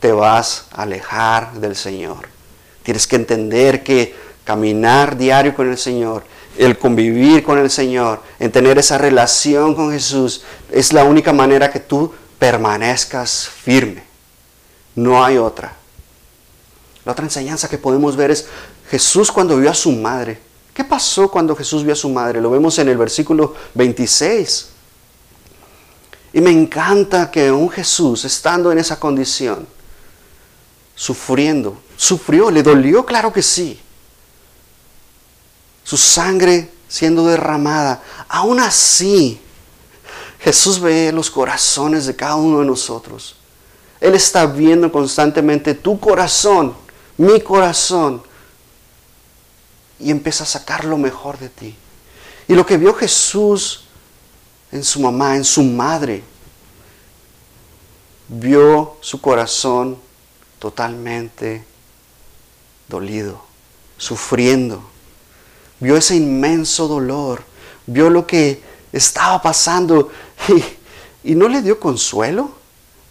te 0.00 0.10
vas 0.10 0.66
a 0.72 0.82
alejar 0.82 1.52
del 1.52 1.76
Señor. 1.76 2.28
Tienes 2.82 3.06
que 3.06 3.14
entender 3.14 3.84
que 3.84 4.16
caminar 4.42 5.16
diario 5.16 5.54
con 5.54 5.70
el 5.70 5.78
Señor, 5.78 6.24
el 6.58 6.76
convivir 6.76 7.44
con 7.44 7.60
el 7.60 7.70
Señor, 7.70 8.22
en 8.40 8.50
tener 8.50 8.78
esa 8.78 8.98
relación 8.98 9.76
con 9.76 9.92
Jesús, 9.92 10.42
es 10.68 10.92
la 10.92 11.04
única 11.04 11.32
manera 11.32 11.70
que 11.70 11.78
tú 11.78 12.12
permanezcas 12.40 13.48
firme. 13.48 14.02
No 14.96 15.24
hay 15.24 15.38
otra. 15.38 15.76
La 17.04 17.12
otra 17.12 17.24
enseñanza 17.24 17.68
que 17.68 17.78
podemos 17.78 18.16
ver 18.16 18.30
es 18.30 18.48
Jesús 18.92 19.32
cuando 19.32 19.56
vio 19.56 19.70
a 19.70 19.74
su 19.74 19.90
madre. 19.90 20.38
¿Qué 20.74 20.84
pasó 20.84 21.30
cuando 21.30 21.56
Jesús 21.56 21.82
vio 21.82 21.94
a 21.94 21.96
su 21.96 22.10
madre? 22.10 22.42
Lo 22.42 22.50
vemos 22.50 22.78
en 22.78 22.90
el 22.90 22.98
versículo 22.98 23.54
26. 23.72 24.68
Y 26.34 26.42
me 26.42 26.50
encanta 26.50 27.30
que 27.30 27.50
un 27.50 27.70
Jesús, 27.70 28.26
estando 28.26 28.70
en 28.70 28.76
esa 28.76 29.00
condición, 29.00 29.66
sufriendo, 30.94 31.80
sufrió, 31.96 32.50
le 32.50 32.62
dolió, 32.62 33.06
claro 33.06 33.32
que 33.32 33.40
sí. 33.40 33.80
Su 35.82 35.96
sangre 35.96 36.70
siendo 36.86 37.26
derramada. 37.26 38.02
Aún 38.28 38.60
así, 38.60 39.40
Jesús 40.38 40.78
ve 40.78 41.12
los 41.12 41.30
corazones 41.30 42.04
de 42.04 42.14
cada 42.14 42.34
uno 42.34 42.58
de 42.58 42.66
nosotros. 42.66 43.36
Él 44.02 44.14
está 44.14 44.44
viendo 44.44 44.92
constantemente 44.92 45.72
tu 45.72 45.98
corazón 45.98 46.74
mi 47.16 47.40
corazón 47.40 48.22
y 50.02 50.10
empieza 50.10 50.44
a 50.44 50.46
sacar 50.46 50.84
lo 50.84 50.98
mejor 50.98 51.38
de 51.38 51.48
ti. 51.48 51.76
Y 52.48 52.54
lo 52.54 52.66
que 52.66 52.76
vio 52.76 52.92
Jesús 52.94 53.84
en 54.70 54.82
su 54.82 55.00
mamá, 55.00 55.36
en 55.36 55.44
su 55.44 55.62
madre, 55.62 56.22
vio 58.28 58.96
su 59.00 59.20
corazón 59.20 59.98
totalmente 60.58 61.64
dolido, 62.88 63.42
sufriendo. 63.98 64.82
Vio 65.80 65.96
ese 65.96 66.16
inmenso 66.16 66.88
dolor, 66.88 67.42
vio 67.86 68.10
lo 68.10 68.26
que 68.26 68.62
estaba 68.92 69.42
pasando 69.42 70.10
y, 71.24 71.34
no 71.34 71.48
le 71.48 71.62
dio 71.62 71.80
consuelo. 71.80 72.60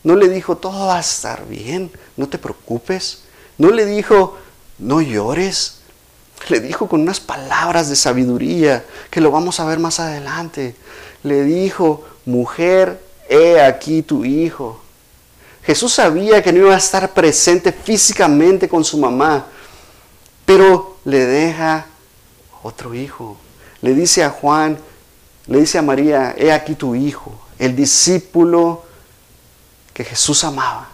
No 0.04 0.16
le 0.16 0.30
dijo, 0.30 0.58
todo 0.58 0.88
va 0.88 0.98
a 0.98 1.02
estar 1.02 1.48
bien, 1.48 1.92
no 2.18 2.28
te 2.28 2.40
preocupes. 2.40 3.24
No 3.60 3.70
le 3.70 3.86
dijo, 3.86 4.36
no 4.80 5.00
llores. 5.00 5.81
Le 6.50 6.60
dijo 6.60 6.88
con 6.88 7.02
unas 7.02 7.20
palabras 7.20 7.90
de 7.90 7.96
sabiduría, 7.96 8.84
que 9.10 9.22
lo 9.22 9.32
vamos 9.32 9.60
a 9.60 9.66
ver 9.66 9.80
más 9.80 10.00
adelante. 10.00 10.76
Le 11.24 11.44
dijo, 11.44 12.04
mujer, 12.26 13.02
he 13.30 13.62
aquí 13.62 14.02
tu 14.02 14.26
hijo. 14.26 14.82
Jesús 15.64 15.94
sabía 15.94 16.42
que 16.42 16.52
no 16.52 16.60
iba 16.60 16.74
a 16.74 16.78
estar 16.78 17.14
presente 17.14 17.72
físicamente 17.72 18.68
con 18.68 18.84
su 18.84 18.98
mamá, 18.98 19.46
pero 20.46 20.98
le 21.06 21.26
deja 21.26 21.86
otro 22.64 22.94
hijo. 22.94 23.38
Le 23.82 23.94
dice 23.94 24.24
a 24.24 24.30
Juan, 24.30 24.78
le 25.48 25.60
dice 25.60 25.78
a 25.78 25.82
María, 25.82 26.36
he 26.38 26.52
aquí 26.52 26.76
tu 26.76 26.96
hijo, 26.96 27.40
el 27.60 27.76
discípulo 27.76 28.84
que 29.94 30.04
Jesús 30.04 30.44
amaba. 30.44 30.90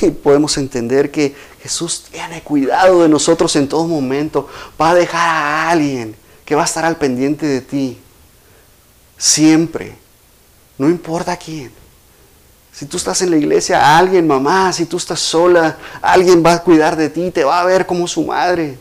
Y 0.00 0.10
podemos 0.10 0.56
entender 0.56 1.10
que 1.10 1.34
Jesús 1.62 2.04
tiene 2.10 2.42
cuidado 2.42 3.02
de 3.02 3.08
nosotros 3.08 3.54
en 3.54 3.68
todo 3.68 3.86
momento. 3.86 4.48
Va 4.80 4.90
a 4.90 4.94
dejar 4.94 5.28
a 5.28 5.70
alguien 5.70 6.16
que 6.44 6.56
va 6.56 6.62
a 6.62 6.64
estar 6.64 6.84
al 6.84 6.96
pendiente 6.96 7.46
de 7.46 7.60
ti. 7.60 8.00
Siempre. 9.16 9.96
No 10.76 10.88
importa 10.88 11.36
quién. 11.36 11.70
Si 12.72 12.86
tú 12.86 12.96
estás 12.96 13.22
en 13.22 13.30
la 13.30 13.36
iglesia, 13.36 13.96
alguien, 13.96 14.26
mamá, 14.26 14.72
si 14.72 14.86
tú 14.86 14.96
estás 14.96 15.20
sola, 15.20 15.76
alguien 16.00 16.42
va 16.44 16.54
a 16.54 16.62
cuidar 16.62 16.96
de 16.96 17.10
ti, 17.10 17.30
te 17.30 17.44
va 17.44 17.60
a 17.60 17.64
ver 17.64 17.86
como 17.86 18.08
su 18.08 18.24
madre. 18.24 18.76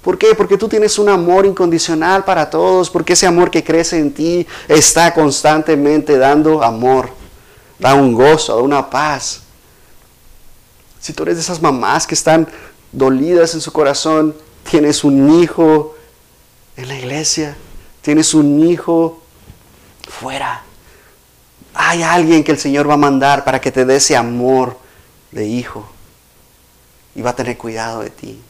¿Por 0.00 0.16
qué? 0.16 0.34
Porque 0.34 0.56
tú 0.56 0.68
tienes 0.68 0.98
un 0.98 1.08
amor 1.08 1.46
incondicional 1.46 2.24
para 2.24 2.48
todos, 2.48 2.88
porque 2.90 3.14
ese 3.14 3.26
amor 3.26 3.50
que 3.50 3.64
crece 3.64 3.98
en 3.98 4.12
ti 4.12 4.46
está 4.68 5.12
constantemente 5.12 6.16
dando 6.16 6.62
amor, 6.62 7.10
da 7.78 7.94
un 7.94 8.12
gozo, 8.12 8.54
da 8.56 8.62
una 8.62 8.88
paz. 8.88 9.40
Si 11.00 11.12
tú 11.12 11.22
eres 11.22 11.36
de 11.36 11.42
esas 11.42 11.62
mamás 11.62 12.06
que 12.06 12.14
están 12.14 12.46
dolidas 12.92 13.54
en 13.54 13.60
su 13.60 13.72
corazón, 13.72 14.34
tienes 14.70 15.02
un 15.02 15.40
hijo 15.40 15.96
en 16.76 16.88
la 16.88 16.98
iglesia, 16.98 17.56
tienes 18.02 18.34
un 18.34 18.60
hijo 18.66 19.22
fuera. 20.08 20.62
Hay 21.74 22.02
alguien 22.02 22.44
que 22.44 22.52
el 22.52 22.58
Señor 22.58 22.88
va 22.88 22.94
a 22.94 22.98
mandar 22.98 23.44
para 23.44 23.60
que 23.60 23.72
te 23.72 23.84
dé 23.84 23.96
ese 23.96 24.16
amor 24.16 24.78
de 25.30 25.46
hijo 25.46 25.88
y 27.14 27.22
va 27.22 27.30
a 27.30 27.36
tener 27.36 27.56
cuidado 27.56 28.02
de 28.02 28.10
ti. 28.10 28.40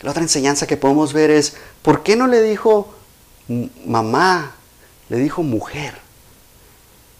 La 0.00 0.10
otra 0.10 0.22
enseñanza 0.22 0.66
que 0.66 0.76
podemos 0.76 1.12
ver 1.12 1.30
es, 1.30 1.56
¿por 1.82 2.02
qué 2.02 2.16
no 2.16 2.26
le 2.26 2.42
dijo 2.42 2.94
mamá? 3.86 4.52
Le 5.08 5.18
dijo 5.18 5.42
mujer. 5.42 5.94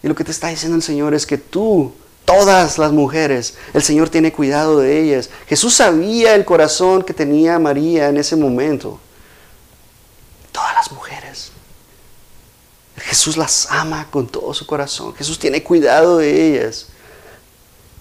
Y 0.02 0.08
lo 0.08 0.14
que 0.14 0.24
te 0.24 0.32
está 0.32 0.48
diciendo 0.48 0.76
el 0.76 0.82
Señor 0.82 1.14
es 1.14 1.26
que 1.26 1.38
tú 1.38 1.94
Todas 2.24 2.78
las 2.78 2.92
mujeres, 2.92 3.54
el 3.74 3.82
Señor 3.82 4.08
tiene 4.08 4.32
cuidado 4.32 4.78
de 4.78 4.98
ellas. 5.00 5.28
Jesús 5.46 5.74
sabía 5.74 6.34
el 6.34 6.44
corazón 6.44 7.02
que 7.02 7.12
tenía 7.12 7.58
María 7.58 8.08
en 8.08 8.16
ese 8.16 8.34
momento. 8.34 8.98
Todas 10.50 10.74
las 10.74 10.90
mujeres. 10.92 11.50
Jesús 12.96 13.36
las 13.36 13.68
ama 13.70 14.08
con 14.10 14.26
todo 14.26 14.54
su 14.54 14.66
corazón. 14.66 15.14
Jesús 15.14 15.38
tiene 15.38 15.62
cuidado 15.62 16.18
de 16.18 16.48
ellas. 16.48 16.86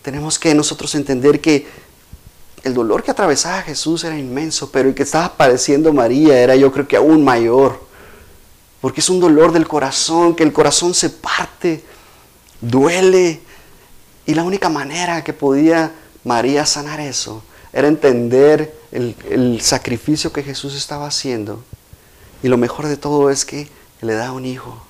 Tenemos 0.02 0.40
que 0.40 0.54
nosotros 0.54 0.96
entender 0.96 1.42
que 1.42 1.68
el 2.64 2.74
dolor 2.74 3.04
que 3.04 3.12
atravesaba 3.12 3.62
Jesús 3.62 4.06
era 4.06 4.18
inmenso, 4.18 4.72
pero 4.72 4.88
el 4.88 4.96
que 4.96 5.04
estaba 5.04 5.36
padeciendo 5.36 5.92
María 5.92 6.40
era 6.40 6.56
yo 6.56 6.72
creo 6.72 6.88
que 6.88 6.96
aún 6.96 7.24
mayor. 7.24 7.82
Porque 8.80 9.02
es 9.02 9.10
un 9.10 9.20
dolor 9.20 9.52
del 9.52 9.68
corazón, 9.68 10.36
que 10.36 10.44
el 10.44 10.54
corazón 10.54 10.94
se 10.94 11.10
parte, 11.10 11.84
duele, 12.62 13.42
y 14.26 14.34
la 14.34 14.44
única 14.44 14.70
manera 14.70 15.24
que 15.24 15.34
podía 15.34 15.92
María 16.24 16.66
sanar 16.66 17.00
eso 17.00 17.44
era 17.74 17.88
entender 17.88 18.74
el, 18.92 19.60
sacrificio 19.62 20.32
que 20.32 20.44
Jesús 20.44 20.76
estaba 20.76 21.08
haciendo. 21.08 21.64
Y 22.42 22.48
lo 22.48 22.58
mejor 22.58 22.88
de 22.88 22.98
todo 22.98 23.30
es 23.30 23.46
que 23.46 23.68
le 24.02 24.14
da 24.14 24.32
un 24.32 24.46
hijo, 24.46 24.82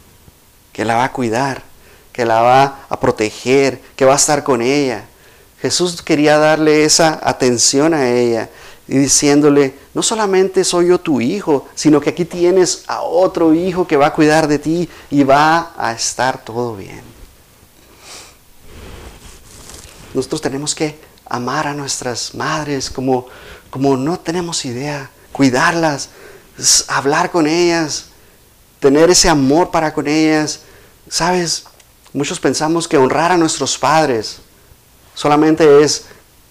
que 0.74 0.86
la 0.86 0.96
va 0.96 1.06
a 1.06 1.12
cuidar, 1.14 1.64
que 2.12 2.26
la 2.26 2.42
va 2.42 2.86
a 2.90 3.00
proteger, 3.00 3.80
que 3.96 4.06
va 4.06 4.14
a 4.14 4.18
estar 4.18 4.44
con 4.44 4.62
ella. 4.62 5.06
Jesús 5.62 6.02
quería 6.02 6.38
darle 6.38 6.84
esa 6.84 7.20
atención 7.24 7.94
a 7.94 8.10
ella 8.10 8.50
y 8.88 8.98
diciéndole, 8.98 9.76
no 9.94 10.04
solamente 10.04 10.64
soy 10.66 10.90
yo 10.90 11.00
tu 11.00 11.22
hijo, 11.22 11.68
sino 11.74 12.02
que 12.02 12.10
aquí 12.10 12.26
tienes 12.26 12.84
a 12.88 13.02
otro 13.02 13.54
hijo 13.54 13.88
que 13.88 13.96
va 13.96 14.08
a 14.08 14.14
cuidar 14.14 14.48
de 14.48 14.60
ti 14.60 14.90
y 15.10 15.24
va 15.24 15.72
a 15.78 15.94
estar 15.94 16.44
todo 16.44 16.76
bien. 16.76 17.13
Nosotros 20.14 20.42
tenemos 20.42 20.76
que 20.76 21.00
amar 21.26 21.68
a 21.68 21.74
nuestras 21.74 22.36
madres 22.36 22.90
como, 22.90 23.28
como 23.70 23.98
no 23.98 24.20
tenemos 24.20 24.66
idea, 24.66 25.10
cuidarlas, 25.32 26.10
hablar 26.88 27.32
con 27.32 27.48
ellas, 27.48 28.06
tener 28.80 29.10
ese 29.10 29.30
amor 29.30 29.72
para 29.72 29.94
con 29.94 30.08
ellas. 30.08 30.62
Sabes, 31.10 31.66
muchos 32.14 32.40
pensamos 32.40 32.88
que 32.88 32.98
honrar 32.98 33.32
a 33.32 33.38
nuestros 33.38 33.78
padres 33.78 34.40
solamente 35.16 35.84
es 35.84 36.06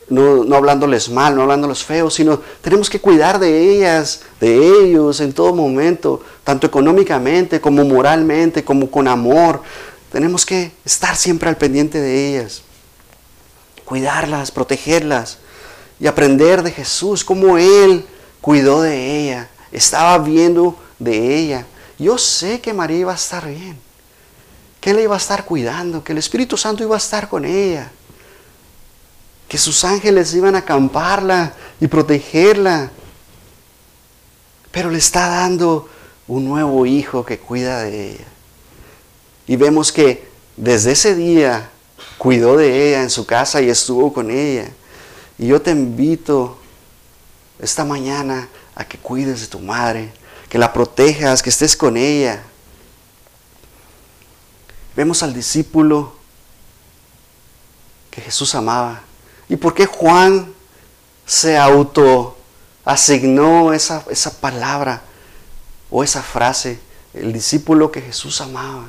no, 0.08 0.44
no, 0.44 0.56
hablándoles 0.56 1.08
mal, 1.08 1.34
no 1.34 1.42
hablándoles 1.42 1.82
feos, 1.84 2.14
sino 2.14 2.40
tenemos 2.60 2.90
que 2.90 3.00
cuidar 3.00 3.38
de 3.38 3.76
ellas, 3.76 4.20
de 4.40 4.56
ellos 4.56 5.20
en 5.20 5.32
todo 5.32 5.54
momento, 5.54 6.22
tanto 6.44 6.66
económicamente 6.66 7.60
como 7.60 7.84
moralmente, 7.84 8.64
como 8.64 8.90
con 8.90 9.08
amor. 9.08 9.62
Tenemos 10.10 10.44
que 10.44 10.72
estar 10.84 11.16
siempre 11.16 11.48
al 11.48 11.56
pendiente 11.56 11.98
de 12.00 12.28
ellas, 12.28 12.62
cuidarlas, 13.92 14.50
protegerlas 14.50 15.36
y 16.00 16.06
aprender 16.06 16.62
de 16.62 16.70
Jesús, 16.72 17.22
cómo 17.22 17.58
Él 17.58 18.06
cuidó 18.40 18.80
de 18.80 19.20
ella, 19.20 19.50
estaba 19.70 20.16
viendo 20.16 20.82
de 20.98 21.36
ella. 21.36 21.66
Yo 21.98 22.16
sé 22.16 22.62
que 22.62 22.72
María 22.72 22.96
iba 22.96 23.12
a 23.12 23.16
estar 23.16 23.46
bien, 23.46 23.78
que 24.80 24.92
Él 24.92 25.00
iba 25.00 25.14
a 25.14 25.18
estar 25.18 25.44
cuidando, 25.44 26.02
que 26.02 26.12
el 26.12 26.18
Espíritu 26.18 26.56
Santo 26.56 26.82
iba 26.82 26.94
a 26.94 26.98
estar 26.98 27.28
con 27.28 27.44
ella 27.44 27.90
que 29.46 29.58
sus 29.58 29.84
ángeles 29.84 30.32
iban 30.32 30.54
a 30.54 30.60
acamparla 30.60 31.52
y 31.78 31.86
protegerla. 31.86 32.90
Pero 34.70 34.90
le 34.90 34.96
está 34.96 35.28
dando 35.28 35.90
un 36.26 36.46
nuevo 36.46 36.86
hijo 36.86 37.22
que 37.26 37.38
cuida 37.38 37.82
de 37.82 38.12
ella. 38.12 38.24
Y 39.46 39.56
vemos 39.56 39.92
que 39.92 40.26
desde 40.56 40.92
ese 40.92 41.14
día 41.14 41.68
cuidó 42.22 42.56
de 42.56 42.86
ella 42.86 43.02
en 43.02 43.10
su 43.10 43.26
casa 43.26 43.60
y 43.60 43.68
estuvo 43.68 44.12
con 44.12 44.30
ella. 44.30 44.70
Y 45.38 45.48
yo 45.48 45.60
te 45.60 45.72
invito 45.72 46.56
esta 47.58 47.84
mañana 47.84 48.48
a 48.76 48.84
que 48.84 48.96
cuides 48.96 49.40
de 49.40 49.48
tu 49.48 49.58
madre, 49.58 50.12
que 50.48 50.56
la 50.56 50.72
protejas, 50.72 51.42
que 51.42 51.50
estés 51.50 51.76
con 51.76 51.96
ella. 51.96 52.44
Vemos 54.94 55.24
al 55.24 55.34
discípulo 55.34 56.14
que 58.08 58.20
Jesús 58.20 58.54
amaba 58.54 59.02
¿Y 59.48 59.56
por 59.56 59.74
qué 59.74 59.86
Juan 59.86 60.54
se 61.26 61.58
auto 61.58 62.38
asignó 62.84 63.72
esa, 63.72 64.04
esa 64.08 64.40
palabra 64.40 65.02
o 65.90 66.04
esa 66.04 66.22
frase, 66.22 66.78
el 67.14 67.32
discípulo 67.32 67.90
que 67.90 68.00
Jesús 68.00 68.40
amaba? 68.40 68.86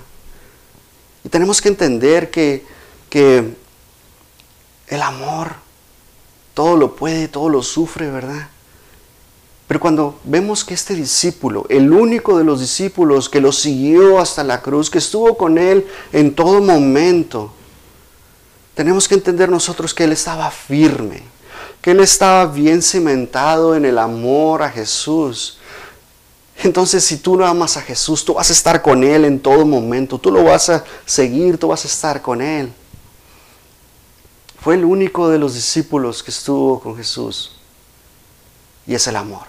Y 1.24 1.30
tenemos 1.30 1.60
que 1.60 1.69
entender 1.69 2.30
que, 2.30 2.72
que 3.13 3.54
el 4.88 5.02
amor 5.04 5.52
todo 6.56 6.76
lo 6.76 6.95
puede, 6.95 7.28
todo 7.28 7.47
lo 7.47 7.62
sufre, 7.62 8.10
¿verdad? 8.10 8.47
Pero 9.67 9.80
cuando 9.80 10.19
vemos 10.23 10.65
que 10.65 10.73
este 10.73 10.95
discípulo, 10.95 11.67
el 11.69 11.93
único 11.93 12.39
de 12.39 12.43
los 12.43 12.60
discípulos 12.60 13.30
que 13.30 13.39
lo 13.39 13.52
siguió 13.52 14.17
hasta 14.17 14.43
la 14.43 14.63
cruz, 14.63 14.89
que 14.89 14.97
estuvo 14.97 15.38
con 15.38 15.60
él 15.60 15.86
en 16.12 16.34
todo 16.34 16.60
momento, 16.60 17.54
tenemos 18.73 19.08
que 19.08 19.13
entender 19.13 19.47
nosotros 19.47 19.93
que 19.93 20.06
Él 20.06 20.12
estaba 20.12 20.49
firme, 20.49 21.21
que 21.84 21.91
Él 21.91 21.99
estaba 21.99 22.47
bien 22.47 22.82
cimentado 22.82 23.76
en 23.76 23.86
el 23.86 23.99
amor 23.99 24.63
a 24.63 24.71
Jesús. 24.71 25.60
Entonces, 26.63 27.04
si 27.04 27.17
tú 27.17 27.36
no 27.36 27.45
amas 27.45 27.78
a 27.78 27.82
Jesús, 27.84 28.26
tú 28.26 28.34
vas 28.34 28.49
a 28.49 28.54
estar 28.54 28.82
con 28.82 29.04
Él 29.04 29.23
en 29.23 29.39
todo 29.39 29.67
momento, 29.67 30.17
tú 30.17 30.32
lo 30.32 30.43
vas 30.43 30.69
a 30.69 30.84
seguir, 31.06 31.60
tú 31.60 31.67
vas 31.67 31.86
a 31.86 31.88
estar 31.88 32.19
con 32.19 32.41
Él. 32.41 32.73
Fue 34.63 34.76
el 34.76 34.86
único 34.86 35.30
de 35.30 35.38
los 35.38 35.56
discípulos 35.56 36.23
que 36.23 36.32
estuvo 36.32 36.80
con 36.80 36.95
Jesús. 36.95 37.52
Y 38.88 38.95
es 38.95 39.06
el 39.08 39.17
amor. 39.17 39.41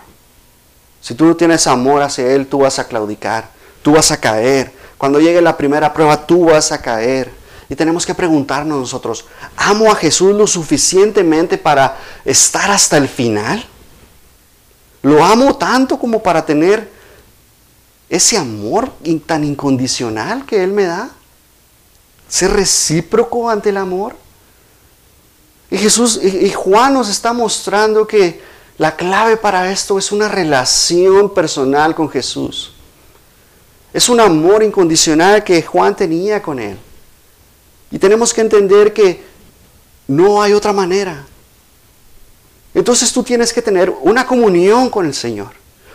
Si 1.01 1.15
tú 1.15 1.25
no 1.25 1.37
tienes 1.37 1.69
amor 1.69 2.03
hacia 2.03 2.27
Él, 2.33 2.49
tú 2.49 2.59
vas 2.59 2.81
a 2.81 2.89
claudicar, 2.89 3.49
tú 3.83 3.93
vas 3.93 4.11
a 4.11 4.21
caer. 4.21 4.73
Cuando 4.99 5.21
llegue 5.21 5.41
la 5.41 5.57
primera 5.57 5.93
prueba, 5.93 6.27
tú 6.27 6.47
vas 6.47 6.73
a 6.73 6.83
caer. 6.83 7.31
Y 7.69 7.77
tenemos 7.77 8.05
que 8.05 8.15
preguntarnos 8.15 8.77
nosotros, 8.77 9.25
¿amo 9.57 9.93
a 9.93 9.95
Jesús 9.95 10.35
lo 10.35 10.49
suficientemente 10.49 11.59
para 11.59 11.97
estar 12.25 12.71
hasta 12.73 12.97
el 12.97 13.09
final? 13.09 13.65
¿Lo 15.03 15.25
amo 15.25 15.57
tanto 15.57 15.97
como 15.97 16.23
para 16.23 16.45
tener 16.45 16.91
ese 18.09 18.37
amor 18.37 18.91
tan 19.27 19.45
incondicional 19.45 20.45
que 20.45 20.65
Él 20.65 20.73
me 20.73 20.85
da? 20.85 21.11
¿Ser 22.29 22.51
recíproco 22.53 23.49
ante 23.49 23.69
el 23.69 23.77
amor? 23.77 24.24
Y 25.71 25.79
Jesús 25.79 26.21
y 26.23 26.51
Juan 26.51 26.95
nos 26.95 27.09
está 27.09 27.33
mostrando 27.33 28.07
que 28.07 28.41
la 28.79 28.97
clave 28.97 29.37
para 29.37 29.71
esto 29.71 29.99
es 29.99 30.11
una 30.11 30.29
relación 30.29 31.33
personal 31.33 31.95
con 31.95 32.09
Jesús. 32.09 32.73
Es 33.93 34.09
un 34.09 34.19
amor 34.19 34.63
incondicional 34.65 35.45
que 35.45 35.63
Juan 35.63 35.95
tenía 35.95 36.43
con 36.43 36.59
Él. 36.59 36.77
Y 37.93 37.99
tenemos 37.99 38.35
que 38.35 38.41
entender 38.41 38.93
que 38.93 39.23
no 40.09 40.43
hay 40.43 40.53
otra 40.53 40.73
manera. 40.73 41.25
Entonces 42.75 43.13
tú 43.13 43.23
tienes 43.23 43.53
que 43.53 43.63
tener 43.63 43.95
una 44.03 44.27
comunión 44.27 44.91
con 44.91 45.07
el 45.07 45.15
Señor, 45.15 45.53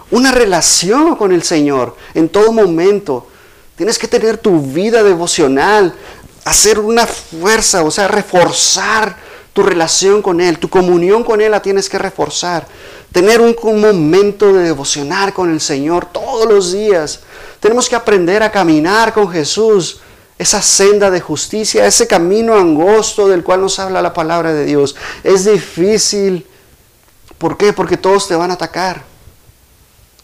una 0.10 0.32
relación 0.32 1.17
con 1.17 1.34
el 1.34 1.43
Señor 1.43 1.97
en 2.13 2.29
todo 2.29 2.53
momento. 2.53 3.27
Tienes 3.75 3.99
que 3.99 4.08
tener 4.08 4.38
tu 4.38 4.62
vida 4.62 5.03
devocional, 5.03 5.93
hacer 6.45 6.79
una 6.79 7.05
fuerza, 7.05 7.84
o 7.84 7.91
sea, 7.91 8.08
reforzar 8.08 9.17
tu 9.53 9.63
relación 9.63 10.21
con 10.21 10.41
Él, 10.41 10.59
tu 10.59 10.69
comunión 10.69 11.23
con 11.23 11.41
Él 11.41 11.51
la 11.51 11.62
tienes 11.62 11.89
que 11.89 11.97
reforzar. 11.97 12.67
Tener 13.12 13.41
un, 13.41 13.55
momento 13.81 14.53
de 14.53 14.63
devocionar 14.63 15.33
con 15.33 15.51
el 15.51 15.59
Señor 15.59 16.05
todos 16.05 16.47
los 16.47 16.71
días. 16.71 17.21
Tenemos 17.59 17.89
que 17.89 17.95
aprender 17.95 18.43
a 18.43 18.51
caminar 18.51 19.13
con 19.13 19.29
Jesús 19.29 20.01
esa 20.38 20.62
senda 20.62 21.09
de 21.09 21.19
justicia, 21.19 21.85
ese 21.85 22.07
camino 22.07 22.55
angosto 22.55 23.27
del 23.27 23.43
cual 23.43 23.62
nos 23.62 23.79
habla 23.79 24.01
la 24.01 24.13
palabra 24.13 24.53
de 24.53 24.65
Dios. 24.65 24.95
Es 25.23 25.45
difícil. 25.45 26.45
¿Por 27.38 27.57
qué? 27.57 27.73
Porque 27.73 27.97
todos 27.97 28.27
te 28.27 28.35
van 28.35 28.51
a 28.51 28.53
atacar. 28.53 29.03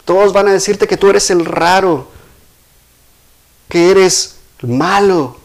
Todos 0.04 0.32
van 0.32 0.46
a 0.48 0.52
decirte 0.52 0.86
que 0.86 0.96
tú 0.96 1.10
eres 1.10 1.30
el 1.30 1.44
raro, 1.44 2.06
que 3.68 3.90
eres 3.90 4.36
malo, 4.62 5.36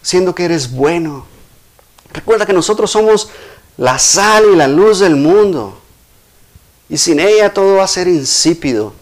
siendo 0.00 0.34
que 0.34 0.46
eres 0.46 0.72
bueno. 0.72 1.33
Recuerda 2.14 2.46
que 2.46 2.52
nosotros 2.52 2.90
somos 2.90 3.28
la 3.76 3.98
sal 3.98 4.44
y 4.52 4.56
la 4.56 4.68
luz 4.68 5.00
del 5.00 5.16
mundo. 5.16 5.78
Y 6.88 6.96
sin 6.96 7.20
ella 7.20 7.52
todo 7.52 7.76
va 7.76 7.84
a 7.84 7.88
ser 7.88 8.08
insípido. 8.08 8.94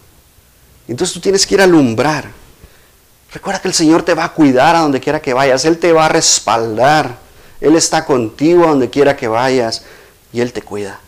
Entonces 0.88 1.14
tú 1.14 1.20
tienes 1.20 1.46
que 1.46 1.54
ir 1.54 1.60
a 1.60 1.64
alumbrar. 1.64 2.30
Recuerda 3.32 3.60
que 3.60 3.68
el 3.68 3.74
Señor 3.74 4.02
te 4.02 4.14
va 4.14 4.24
a 4.24 4.32
cuidar 4.32 4.74
a 4.74 4.80
donde 4.80 4.98
quiera 4.98 5.22
que 5.22 5.34
vayas. 5.34 5.64
Él 5.64 5.78
te 5.78 5.92
va 5.92 6.06
a 6.06 6.08
respaldar. 6.08 7.18
Él 7.60 7.76
está 7.76 8.04
contigo 8.04 8.64
a 8.64 8.68
donde 8.68 8.90
quiera 8.90 9.16
que 9.16 9.28
vayas 9.28 9.84
y 10.32 10.40
Él 10.40 10.52
te 10.52 10.62
cuida. 10.62 10.98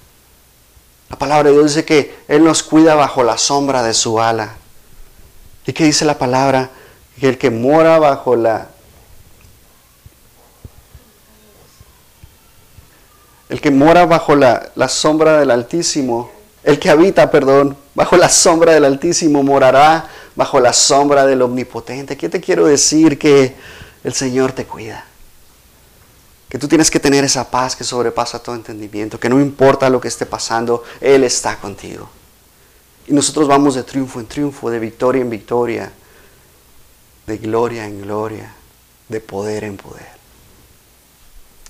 La 1.10 1.16
palabra 1.16 1.48
de 1.48 1.52
Dios 1.52 1.74
dice 1.74 1.84
que 1.84 2.14
Él 2.28 2.44
nos 2.44 2.62
cuida 2.62 2.94
bajo 2.94 3.24
la 3.24 3.38
sombra 3.38 3.82
de 3.82 3.94
su 3.94 4.20
ala. 4.20 4.54
¿Y 5.66 5.72
qué 5.72 5.84
dice 5.84 6.04
la 6.04 6.18
palabra? 6.18 6.70
Que 7.18 7.28
el 7.28 7.38
que 7.38 7.50
mora 7.50 7.98
bajo 7.98 8.36
la... 8.36 8.68
El 13.54 13.60
que 13.60 13.70
mora 13.70 14.04
bajo 14.04 14.34
la, 14.34 14.72
la 14.74 14.88
sombra 14.88 15.38
del 15.38 15.52
Altísimo, 15.52 16.28
el 16.64 16.80
que 16.80 16.90
habita, 16.90 17.30
perdón, 17.30 17.76
bajo 17.94 18.16
la 18.16 18.28
sombra 18.28 18.72
del 18.72 18.84
Altísimo 18.84 19.44
morará 19.44 20.08
bajo 20.34 20.58
la 20.58 20.72
sombra 20.72 21.24
del 21.24 21.40
Omnipotente. 21.40 22.16
¿Qué 22.16 22.28
te 22.28 22.40
quiero 22.40 22.66
decir? 22.66 23.16
Que 23.16 23.54
el 24.02 24.12
Señor 24.12 24.50
te 24.50 24.64
cuida. 24.64 25.04
Que 26.48 26.58
tú 26.58 26.66
tienes 26.66 26.90
que 26.90 26.98
tener 26.98 27.22
esa 27.22 27.48
paz 27.48 27.76
que 27.76 27.84
sobrepasa 27.84 28.42
todo 28.42 28.56
entendimiento. 28.56 29.20
Que 29.20 29.28
no 29.28 29.40
importa 29.40 29.88
lo 29.88 30.00
que 30.00 30.08
esté 30.08 30.26
pasando, 30.26 30.82
Él 31.00 31.22
está 31.22 31.56
contigo. 31.60 32.10
Y 33.06 33.12
nosotros 33.12 33.46
vamos 33.46 33.76
de 33.76 33.84
triunfo 33.84 34.18
en 34.18 34.26
triunfo, 34.26 34.68
de 34.68 34.80
victoria 34.80 35.22
en 35.22 35.30
victoria, 35.30 35.92
de 37.24 37.38
gloria 37.38 37.86
en 37.86 38.02
gloria, 38.02 38.52
de 39.08 39.20
poder 39.20 39.62
en 39.62 39.76
poder. 39.76 40.13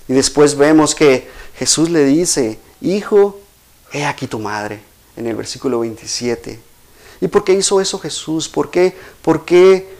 Y 0.07 0.13
después 0.13 0.55
vemos 0.55 0.93
que 0.93 1.27
Jesús 1.57 1.89
le 1.89 2.03
dice, 2.05 2.59
hijo, 2.81 3.39
he 3.91 4.05
aquí 4.05 4.27
tu 4.27 4.39
madre, 4.39 4.81
en 5.15 5.27
el 5.27 5.35
versículo 5.35 5.79
27. 5.79 6.59
¿Y 7.21 7.27
por 7.27 7.43
qué 7.43 7.53
hizo 7.53 7.79
eso 7.81 7.97
Jesús? 7.97 8.49
¿Por 8.49 8.69
qué, 8.69 8.95
por 9.21 9.45
qué 9.45 9.95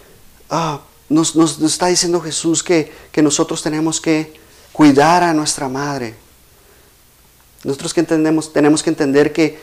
ah, 0.50 0.82
nos, 1.10 1.36
nos, 1.36 1.62
está 1.62 1.88
diciendo 1.88 2.22
Jesús 2.22 2.62
que, 2.62 2.92
que 3.12 3.22
nosotros 3.22 3.62
tenemos 3.62 4.02
que 4.02 4.34
cuidar 4.72 5.24
a 5.24 5.34
nuestra 5.34 5.70
madre? 5.70 6.16
Nosotros 7.64 7.94
que 7.94 8.02
entendemos, 8.02 8.54
tenemos 8.54 8.84
que 8.84 8.90
entender 8.92 9.34
que 9.34 9.58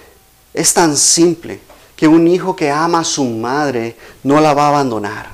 es 0.55 0.75
tan 0.75 0.97
simple 0.97 1.61
que 1.95 2.09
un 2.09 2.27
hijo 2.27 2.57
que 2.57 2.71
ama 2.71 3.01
a 3.01 3.05
su 3.05 3.25
madre 3.25 3.97
no 4.25 4.41
la 4.41 4.55
va 4.55 4.65
a 4.65 4.69
abandonar, 4.69 5.31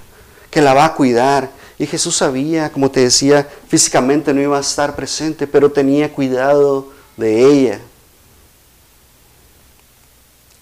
que 0.50 0.60
la 0.60 0.74
va 0.74 0.84
a 0.84 0.94
cuidar. 0.94 1.50
Y 1.78 1.86
Jesús 1.86 2.16
sabía, 2.16 2.72
como 2.72 2.90
te 2.90 3.00
decía, 3.00 3.48
físicamente 3.68 4.34
no 4.34 4.40
iba 4.40 4.58
a 4.58 4.62
estar 4.62 4.96
presente, 4.96 5.46
pero 5.46 5.70
tenía 5.70 6.12
cuidado 6.12 6.92
de 7.16 7.44
ella. 7.44 7.80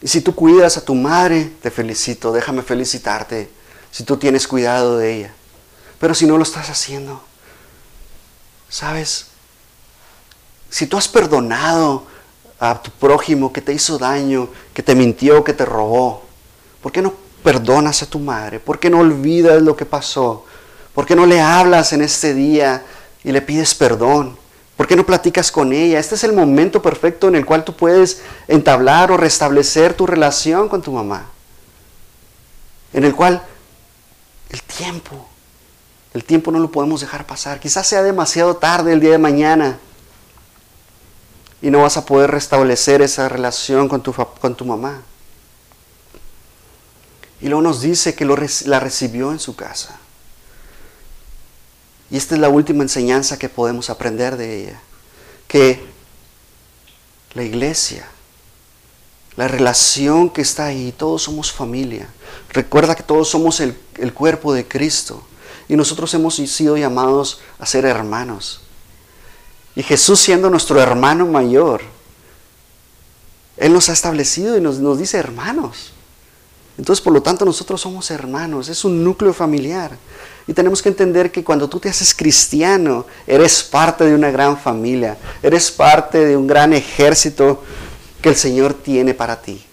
Y 0.03 0.09
si 0.09 0.21
tú 0.21 0.35
cuidas 0.35 0.77
a 0.77 0.85
tu 0.85 0.95
madre, 0.95 1.53
te 1.63 1.71
felicito, 1.71 2.33
déjame 2.33 2.63
felicitarte 2.63 3.49
si 3.91 4.05
tú 4.05 4.19
tienes 4.19 4.47
cuidado 4.47 4.99
de 4.99 5.15
ella. 5.15 5.35
Pero 5.99 6.15
si 6.15 6.27
no 6.27 6.37
lo 6.37 6.43
estás 6.43 6.69
haciendo, 6.69 7.23
¿sabes? 8.69 9.29
Si 10.69 10.87
tú 10.87 10.99
has 10.99 11.09
perdonado 11.09 12.05
a 12.59 12.83
tu 12.83 12.91
prójimo 12.91 13.53
que 13.53 13.63
te 13.63 13.73
hizo 13.73 13.97
daño, 13.97 14.51
que 14.75 14.83
te 14.83 14.95
mintió, 14.95 15.43
que 15.43 15.55
te 15.55 15.65
robó, 15.65 16.25
¿por 16.83 16.93
qué 16.93 17.01
no 17.01 17.15
perdonas 17.43 18.03
a 18.03 18.07
tu 18.07 18.19
madre? 18.19 18.61
¿Por 18.61 18.79
qué 18.79 18.91
no 18.91 19.01
olvidas 19.01 19.63
lo 19.63 19.75
que 19.77 19.87
pasó? 19.87 20.45
¿Por 20.97 21.05
qué 21.05 21.15
no 21.15 21.27
le 21.27 21.43
hablas 21.43 21.93
en 21.93 22.01
este 22.01 22.33
día 22.33 22.83
y 23.23 23.31
le 23.31 23.43
pides 23.43 23.75
perdón? 23.75 24.35
¿Por 24.79 24.87
qué 24.87 24.97
no 24.97 25.05
platicas 25.05 25.53
con 25.53 25.75
ella? 25.75 25.99
Este 25.99 26.15
es 26.15 26.25
el 26.25 26.33
momento 26.33 26.81
perfecto 26.81 27.29
en 27.29 27.35
el 27.35 27.45
cual 27.45 27.67
tú 27.67 27.77
puedes 27.77 28.23
entablar 28.49 29.13
o 29.13 29.19
restablecer 29.19 29.93
tu 29.93 30.07
relación 30.07 30.71
con 30.71 30.81
tu 30.81 30.93
mamá. 30.93 31.27
En 32.95 33.05
el 33.05 33.15
cual 33.15 33.45
el 34.49 34.63
tiempo, 34.63 35.29
el 36.15 36.25
tiempo 36.25 36.51
no 36.51 36.61
lo 36.61 36.73
podemos 36.73 37.03
dejar 37.03 37.27
pasar. 37.27 37.61
Quizás 37.61 37.87
sea 37.87 38.03
demasiado 38.03 38.57
tarde 38.57 38.95
el 38.95 39.01
día 39.01 39.11
de 39.11 39.19
mañana 39.19 39.79
y 41.61 41.69
no 41.69 41.83
vas 41.83 41.99
a 41.99 42.07
poder 42.07 42.31
restablecer 42.31 43.03
esa 43.03 43.29
relación 43.29 43.91
con 43.91 44.03
tu, 44.03 44.15
con 44.15 44.55
tu 44.55 44.65
mamá. 44.65 45.03
Y 47.43 47.49
luego 47.49 47.61
nos 47.61 47.83
dice 47.83 48.15
que 48.15 48.25
la 48.25 48.81
recibió 48.81 49.31
en 49.31 49.39
su 49.39 49.55
casa. 49.55 50.01
Y 52.11 52.17
esta 52.17 52.35
es 52.35 52.41
la 52.41 52.49
última 52.49 52.83
enseñanza 52.83 53.39
que 53.39 53.49
podemos 53.49 53.91
aprender 53.91 54.37
de 54.37 54.63
ella. 54.63 54.81
Que 55.49 55.85
la 57.35 57.43
iglesia, 57.43 58.09
la 59.37 59.49
relación 59.49 60.31
que 60.31 60.43
está 60.43 60.67
ahí, 60.67 60.93
todos 60.97 61.23
somos 61.23 61.53
familia. 61.53 62.09
Recuerda 62.51 62.95
que 62.95 63.03
todos 63.03 63.29
somos 63.29 63.61
el, 63.61 63.77
el 63.99 64.13
cuerpo 64.13 64.55
de 64.55 64.67
Cristo. 64.67 65.27
Y 65.69 65.77
nosotros 65.77 66.15
hemos 66.15 66.37
sido 66.37 66.77
llamados 66.77 67.41
a 67.59 67.67
ser 67.67 67.85
hermanos. 67.85 68.61
Y 69.75 69.83
Jesús 69.83 70.21
siendo 70.21 70.49
nuestro 70.49 70.81
hermano 70.81 71.27
mayor, 71.27 71.83
Él 73.57 73.73
nos 73.73 73.89
ha 73.89 73.93
establecido 73.93 74.57
y 74.57 74.61
nos, 74.61 74.79
nos 74.79 74.99
dice 74.99 75.19
hermanos. 75.19 75.93
Entonces, 76.79 77.03
por 77.03 77.13
lo 77.13 77.23
tanto, 77.23 77.45
nosotros 77.45 77.81
somos 77.81 78.11
hermanos, 78.11 78.69
es 78.69 78.85
un 78.85 79.03
núcleo 79.03 79.33
familiar. 79.33 79.97
Y 80.47 80.53
tenemos 80.53 80.83
que 80.83 80.91
entender 80.91 81.33
que 81.33 81.43
cuando 81.43 81.69
tú 81.69 81.81
te 81.81 81.89
haces 81.89 82.15
cristiano, 82.15 83.07
eres 83.27 83.63
parte 83.63 84.05
de 84.05 84.15
una 84.15 84.31
gran 84.31 84.59
familia, 84.59 85.17
eres 85.43 85.71
parte 85.71 86.25
de 86.25 86.37
un 86.37 86.47
gran 86.47 86.73
ejército 86.73 87.63
que 88.21 88.29
el 88.29 88.37
Señor 88.37 88.75
tiene 88.75 89.15
para 89.15 89.41
ti. 89.41 89.65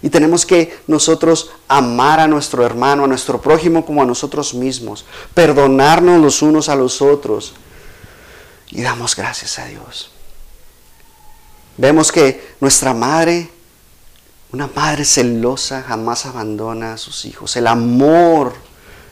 Y 0.00 0.10
tenemos 0.10 0.46
que 0.46 0.78
nosotros 0.86 1.50
amar 1.66 2.20
a 2.20 2.28
nuestro 2.28 2.64
hermano, 2.64 3.04
a 3.04 3.08
nuestro 3.08 3.40
prójimo 3.40 3.84
como 3.84 4.02
a 4.02 4.06
nosotros 4.06 4.54
mismos, 4.54 5.04
perdonarnos 5.34 6.20
los 6.20 6.42
unos 6.42 6.68
a 6.68 6.76
los 6.76 7.02
otros 7.02 7.54
y 8.70 8.82
damos 8.82 9.16
gracias 9.16 9.58
a 9.58 9.66
Dios. 9.66 10.10
Vemos 11.76 12.12
que 12.12 12.54
nuestra 12.60 12.94
madre, 12.94 13.50
una 14.52 14.68
madre 14.74 15.04
celosa, 15.04 15.82
jamás 15.82 16.26
abandona 16.26 16.94
a 16.94 16.98
sus 16.98 17.24
hijos. 17.24 17.56
El 17.56 17.66
amor 17.66 18.54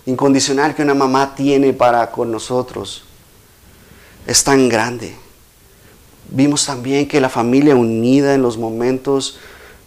incondicional 0.06 0.74
que 0.74 0.82
una 0.82 0.94
mamá 0.94 1.34
tiene 1.34 1.72
para 1.72 2.10
con 2.10 2.30
nosotros 2.30 3.04
es 4.26 4.42
tan 4.42 4.68
grande. 4.68 5.14
Vimos 6.28 6.66
también 6.66 7.06
que 7.06 7.20
la 7.20 7.28
familia 7.28 7.76
unida 7.76 8.34
en 8.34 8.42
los 8.42 8.56
momentos 8.56 9.38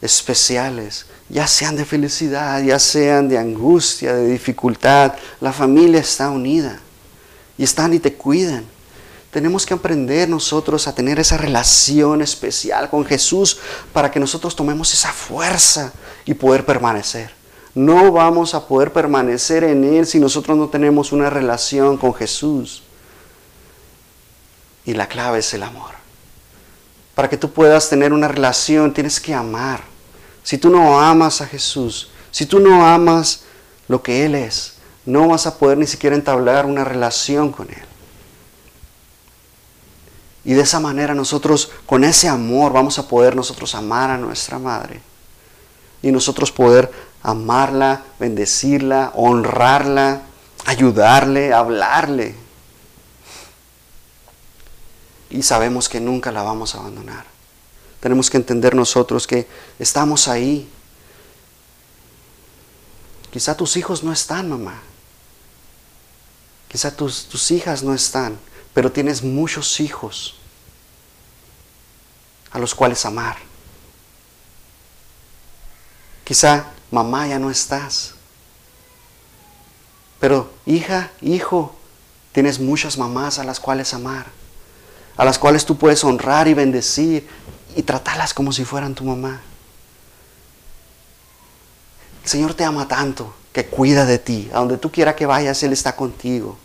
especiales, 0.02 1.06
ya 1.28 1.48
sean 1.48 1.76
de 1.76 1.84
felicidad, 1.84 2.64
ya 2.64 2.80
sean 2.80 3.28
de 3.28 3.38
angustia, 3.38 4.14
de 4.14 4.28
dificultad, 4.28 5.14
la 5.42 5.52
familia 5.52 6.00
está 6.00 6.30
unida 6.30 6.80
y 7.58 7.64
están 7.64 7.94
y 7.94 8.00
te 8.00 8.14
cuidan. 8.14 8.64
Tenemos 9.32 9.66
que 9.66 9.76
aprender 9.76 10.28
nosotros 10.28 10.88
a 10.88 10.96
tener 10.96 11.20
esa 11.20 11.38
relación 11.38 12.22
especial 12.22 12.90
con 12.90 13.06
Jesús 13.06 13.60
para 13.94 14.10
que 14.10 14.20
nosotros 14.20 14.56
tomemos 14.56 14.92
esa 14.94 15.14
fuerza 15.14 15.94
y 16.26 16.34
poder 16.34 16.66
permanecer. 16.66 17.32
No 17.76 18.12
vamos 18.12 18.56
a 18.56 18.68
poder 18.68 18.92
permanecer 18.92 19.64
en 19.64 19.84
Él 19.84 20.08
si 20.08 20.20
nosotros 20.20 20.58
no 20.58 20.70
tenemos 20.70 21.12
una 21.12 21.30
relación 21.30 21.98
con 21.98 22.14
Jesús. 22.16 22.82
Y 24.84 24.94
la 24.94 25.08
clave 25.08 25.40
es 25.40 25.54
el 25.54 25.62
amor. 25.62 25.92
Para 27.14 27.30
que 27.30 27.38
tú 27.38 27.52
puedas 27.52 27.88
tener 27.90 28.14
una 28.14 28.28
relación 28.28 28.94
tienes 28.94 29.20
que 29.20 29.36
amar. 29.36 29.84
Si 30.42 30.58
tú 30.58 30.72
no 30.72 31.00
amas 31.00 31.42
a 31.42 31.46
Jesús, 31.46 32.10
si 32.32 32.48
tú 32.48 32.60
no 32.60 32.88
amas 32.88 33.44
lo 33.88 34.02
que 34.02 34.26
Él 34.26 34.34
es, 34.34 34.74
no 35.06 35.28
vas 35.28 35.46
a 35.46 35.58
poder 35.60 35.78
ni 35.78 35.86
siquiera 35.86 36.16
entablar 36.16 36.66
una 36.66 36.84
relación 36.84 37.52
con 37.52 37.70
Él. 37.70 37.89
Y 40.46 40.54
de 40.54 40.62
esa 40.62 40.80
manera 40.80 41.14
nosotros, 41.14 41.72
con 41.86 42.04
ese 42.04 42.28
amor, 42.28 42.72
vamos 42.72 42.98
a 42.98 43.08
poder 43.08 43.36
nosotros 43.36 43.76
amar 43.76 44.10
a 44.10 44.18
nuestra 44.18 44.58
madre. 44.58 45.02
Y 46.02 46.12
nosotros 46.12 46.52
poder 46.52 46.92
amarla, 47.22 48.06
bendecirla, 48.20 49.12
honrarla, 49.16 50.22
ayudarle, 50.66 51.54
hablarle. 51.54 52.36
Y 55.30 55.44
sabemos 55.44 55.90
que 55.90 56.00
nunca 56.00 56.32
la 56.32 56.42
vamos 56.42 56.74
a 56.74 56.80
abandonar. 56.80 57.26
Tenemos 58.00 58.30
que 58.30 58.38
entender 58.38 58.76
nosotros 58.76 59.28
que 59.28 59.46
estamos 59.78 60.30
ahí. 60.30 60.70
Quizá 63.30 63.56
tus 63.56 63.76
hijos 63.76 64.04
no 64.04 64.14
están, 64.14 64.50
mamá. 64.50 64.80
Quizá 66.70 66.96
tus, 66.96 67.26
tus 67.26 67.52
hijas 67.52 67.84
no 67.84 67.94
están 67.94 68.40
pero 68.80 68.94
tienes 68.94 69.24
muchos 69.24 69.82
hijos 69.82 70.36
a 72.50 72.60
los 72.60 72.74
cuales 72.74 73.06
amar. 73.06 73.36
Quizá 76.24 76.68
mamá 76.90 77.28
ya 77.28 77.40
no 77.40 77.52
estás, 77.52 78.14
pero 80.22 80.50
hija, 80.66 81.12
hijo, 81.20 81.76
tienes 82.32 82.58
muchas 82.58 82.98
mamás 82.98 83.38
a 83.38 83.44
las 83.44 83.60
cuales 83.60 83.94
amar, 83.94 84.28
a 85.18 85.26
las 85.26 85.38
cuales 85.38 85.66
tú 85.66 85.78
puedes 85.78 86.02
honrar 86.06 86.48
y 86.48 86.54
bendecir 86.54 87.28
y 87.76 87.84
tratarlas 87.84 88.34
como 88.34 88.54
si 88.54 88.64
fueran 88.64 88.96
tu 88.96 89.04
mamá. 89.04 89.42
El 92.24 92.30
Señor 92.30 92.54
te 92.54 92.64
ama 92.64 92.88
tanto 92.88 93.36
que 93.52 93.66
cuida 93.66 94.06
de 94.06 94.20
ti. 94.20 94.50
A 94.54 94.60
donde 94.60 94.78
tú 94.78 94.90
quieras 94.90 95.16
que 95.16 95.26
vayas, 95.26 95.62
Él 95.64 95.74
está 95.74 95.98
contigo. 95.98 96.58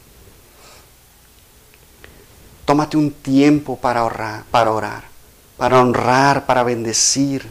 Tómate 2.64 2.96
un 2.96 3.10
tiempo 3.10 3.76
para 3.76 4.04
orar, 4.04 4.44
para 4.50 5.80
honrar, 5.80 6.46
para 6.46 6.62
bendecir. 6.62 7.46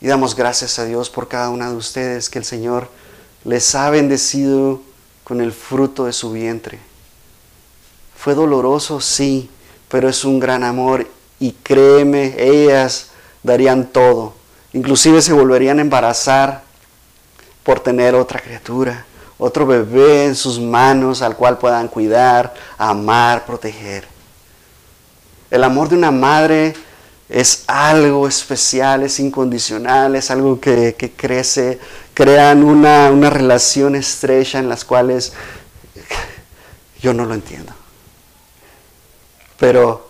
Y 0.00 0.06
damos 0.06 0.36
gracias 0.36 0.78
a 0.78 0.84
Dios 0.84 1.08
por 1.08 1.28
cada 1.28 1.48
una 1.48 1.70
de 1.70 1.76
ustedes 1.76 2.28
que 2.28 2.38
el 2.38 2.44
Señor 2.44 2.88
les 3.44 3.74
ha 3.74 3.88
bendecido 3.90 4.82
con 5.24 5.40
el 5.40 5.52
fruto 5.52 6.04
de 6.04 6.12
su 6.12 6.30
vientre. 6.32 6.78
Fue 8.16 8.34
doloroso, 8.34 9.00
sí, 9.00 9.50
pero 9.88 10.08
es 10.08 10.24
un 10.24 10.38
gran 10.38 10.62
amor 10.62 11.06
y 11.40 11.52
créeme, 11.52 12.34
ellas 12.38 13.08
darían 13.42 13.86
todo. 13.86 14.34
Inclusive 14.74 15.22
se 15.22 15.32
volverían 15.32 15.78
a 15.78 15.82
embarazar 15.82 16.62
por 17.64 17.80
tener 17.80 18.14
otra 18.14 18.40
criatura 18.40 19.06
otro 19.38 19.66
bebé 19.66 20.26
en 20.26 20.34
sus 20.34 20.58
manos 20.58 21.22
al 21.22 21.36
cual 21.36 21.58
puedan 21.58 21.88
cuidar, 21.88 22.54
amar, 22.76 23.46
proteger. 23.46 24.06
El 25.50 25.64
amor 25.64 25.88
de 25.88 25.96
una 25.96 26.10
madre 26.10 26.74
es 27.28 27.64
algo 27.66 28.26
especial, 28.26 29.02
es 29.02 29.20
incondicional, 29.20 30.16
es 30.16 30.30
algo 30.30 30.60
que, 30.60 31.14
crece, 31.16 31.78
crean 32.14 32.64
una, 32.64 33.10
una 33.10 33.30
relación 33.30 33.94
estrecha 33.94 34.58
en 34.58 34.68
las 34.68 34.84
cuales 34.84 35.32
yo 37.00 37.14
no 37.14 37.24
lo 37.24 37.34
entiendo. 37.34 37.72
Pero 39.58 40.08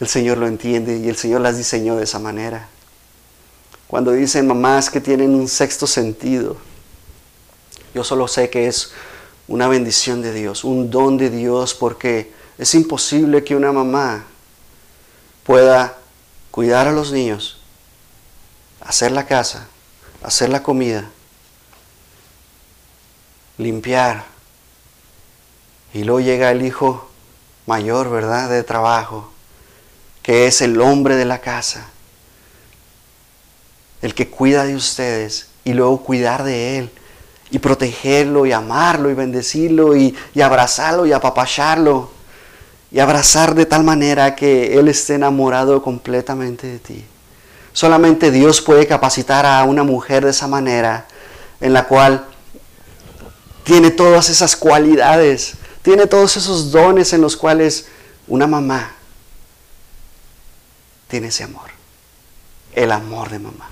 el 0.00 0.08
Señor 0.08 0.38
lo 0.38 0.46
entiende 0.46 0.98
y 0.98 1.08
el 1.08 1.16
Señor 1.16 1.40
las 1.40 1.56
diseñó 1.56 1.96
de 1.96 2.04
esa 2.04 2.18
manera. 2.18 2.68
Cuando 3.86 4.12
dicen 4.12 4.46
mamás 4.46 4.90
que 4.90 5.00
tienen 5.00 5.34
un 5.34 5.48
sexto 5.48 5.86
sentido, 5.86 6.56
yo 7.94 8.04
solo 8.04 8.28
sé 8.28 8.50
que 8.50 8.66
es 8.66 8.92
una 9.48 9.66
bendición 9.68 10.22
de 10.22 10.32
Dios, 10.32 10.64
un 10.64 10.90
don 10.90 11.18
de 11.18 11.28
Dios, 11.28 11.74
porque 11.74 12.32
es 12.56 12.74
imposible 12.74 13.42
que 13.42 13.56
una 13.56 13.72
mamá 13.72 14.24
pueda 15.44 15.98
cuidar 16.50 16.86
a 16.86 16.92
los 16.92 17.10
niños, 17.10 17.58
hacer 18.80 19.10
la 19.10 19.26
casa, 19.26 19.66
hacer 20.22 20.50
la 20.50 20.62
comida, 20.62 21.10
limpiar, 23.58 24.24
y 25.92 26.04
luego 26.04 26.20
llega 26.20 26.52
el 26.52 26.64
hijo 26.64 27.10
mayor, 27.66 28.08
¿verdad?, 28.10 28.48
de 28.48 28.62
trabajo, 28.62 29.32
que 30.22 30.46
es 30.46 30.60
el 30.60 30.80
hombre 30.80 31.16
de 31.16 31.24
la 31.24 31.40
casa, 31.40 31.88
el 34.00 34.14
que 34.14 34.30
cuida 34.30 34.64
de 34.64 34.76
ustedes 34.76 35.48
y 35.64 35.72
luego 35.72 36.02
cuidar 36.04 36.44
de 36.44 36.78
él 36.78 36.90
y 37.50 37.58
protegerlo 37.58 38.46
y 38.46 38.52
amarlo 38.52 39.10
y 39.10 39.14
bendecirlo 39.14 39.96
y, 39.96 40.16
abrazarlo 40.40 41.06
y 41.06 41.12
apapacharlo 41.12 42.10
y 42.92 42.98
abrazar 43.00 43.54
de 43.54 43.66
tal 43.66 43.84
manera 43.84 44.34
que 44.34 44.78
él 44.78 44.88
esté 44.88 45.14
enamorado 45.14 45.82
completamente 45.82 46.66
de 46.66 46.78
ti. 46.78 47.04
Solamente 47.72 48.30
Dios 48.30 48.60
puede 48.60 48.86
capacitar 48.86 49.46
a 49.46 49.62
una 49.64 49.84
mujer 49.84 50.24
de 50.24 50.30
esa 50.30 50.48
manera 50.48 51.06
en 51.60 51.72
la 51.72 51.86
cual 51.86 52.26
tiene 53.64 53.90
todas 53.90 54.28
esas 54.28 54.56
cualidades, 54.56 55.54
tiene 55.82 56.06
todos 56.06 56.36
esos 56.36 56.72
dones 56.72 57.12
en 57.12 57.20
los 57.20 57.36
cuales 57.36 57.86
una 58.26 58.46
mamá 58.46 58.92
tiene 61.08 61.28
ese 61.28 61.44
amor, 61.44 61.70
el 62.74 62.90
amor 62.92 63.30
de 63.30 63.38
mamá. 63.38 63.68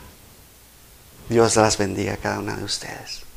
Dios 1.29 1.57
las 1.57 1.77
bendiga 1.77 2.15
a 2.15 2.17
cada 2.17 2.39
una 2.39 2.57
de 2.57 2.65
ustedes. 2.65 3.28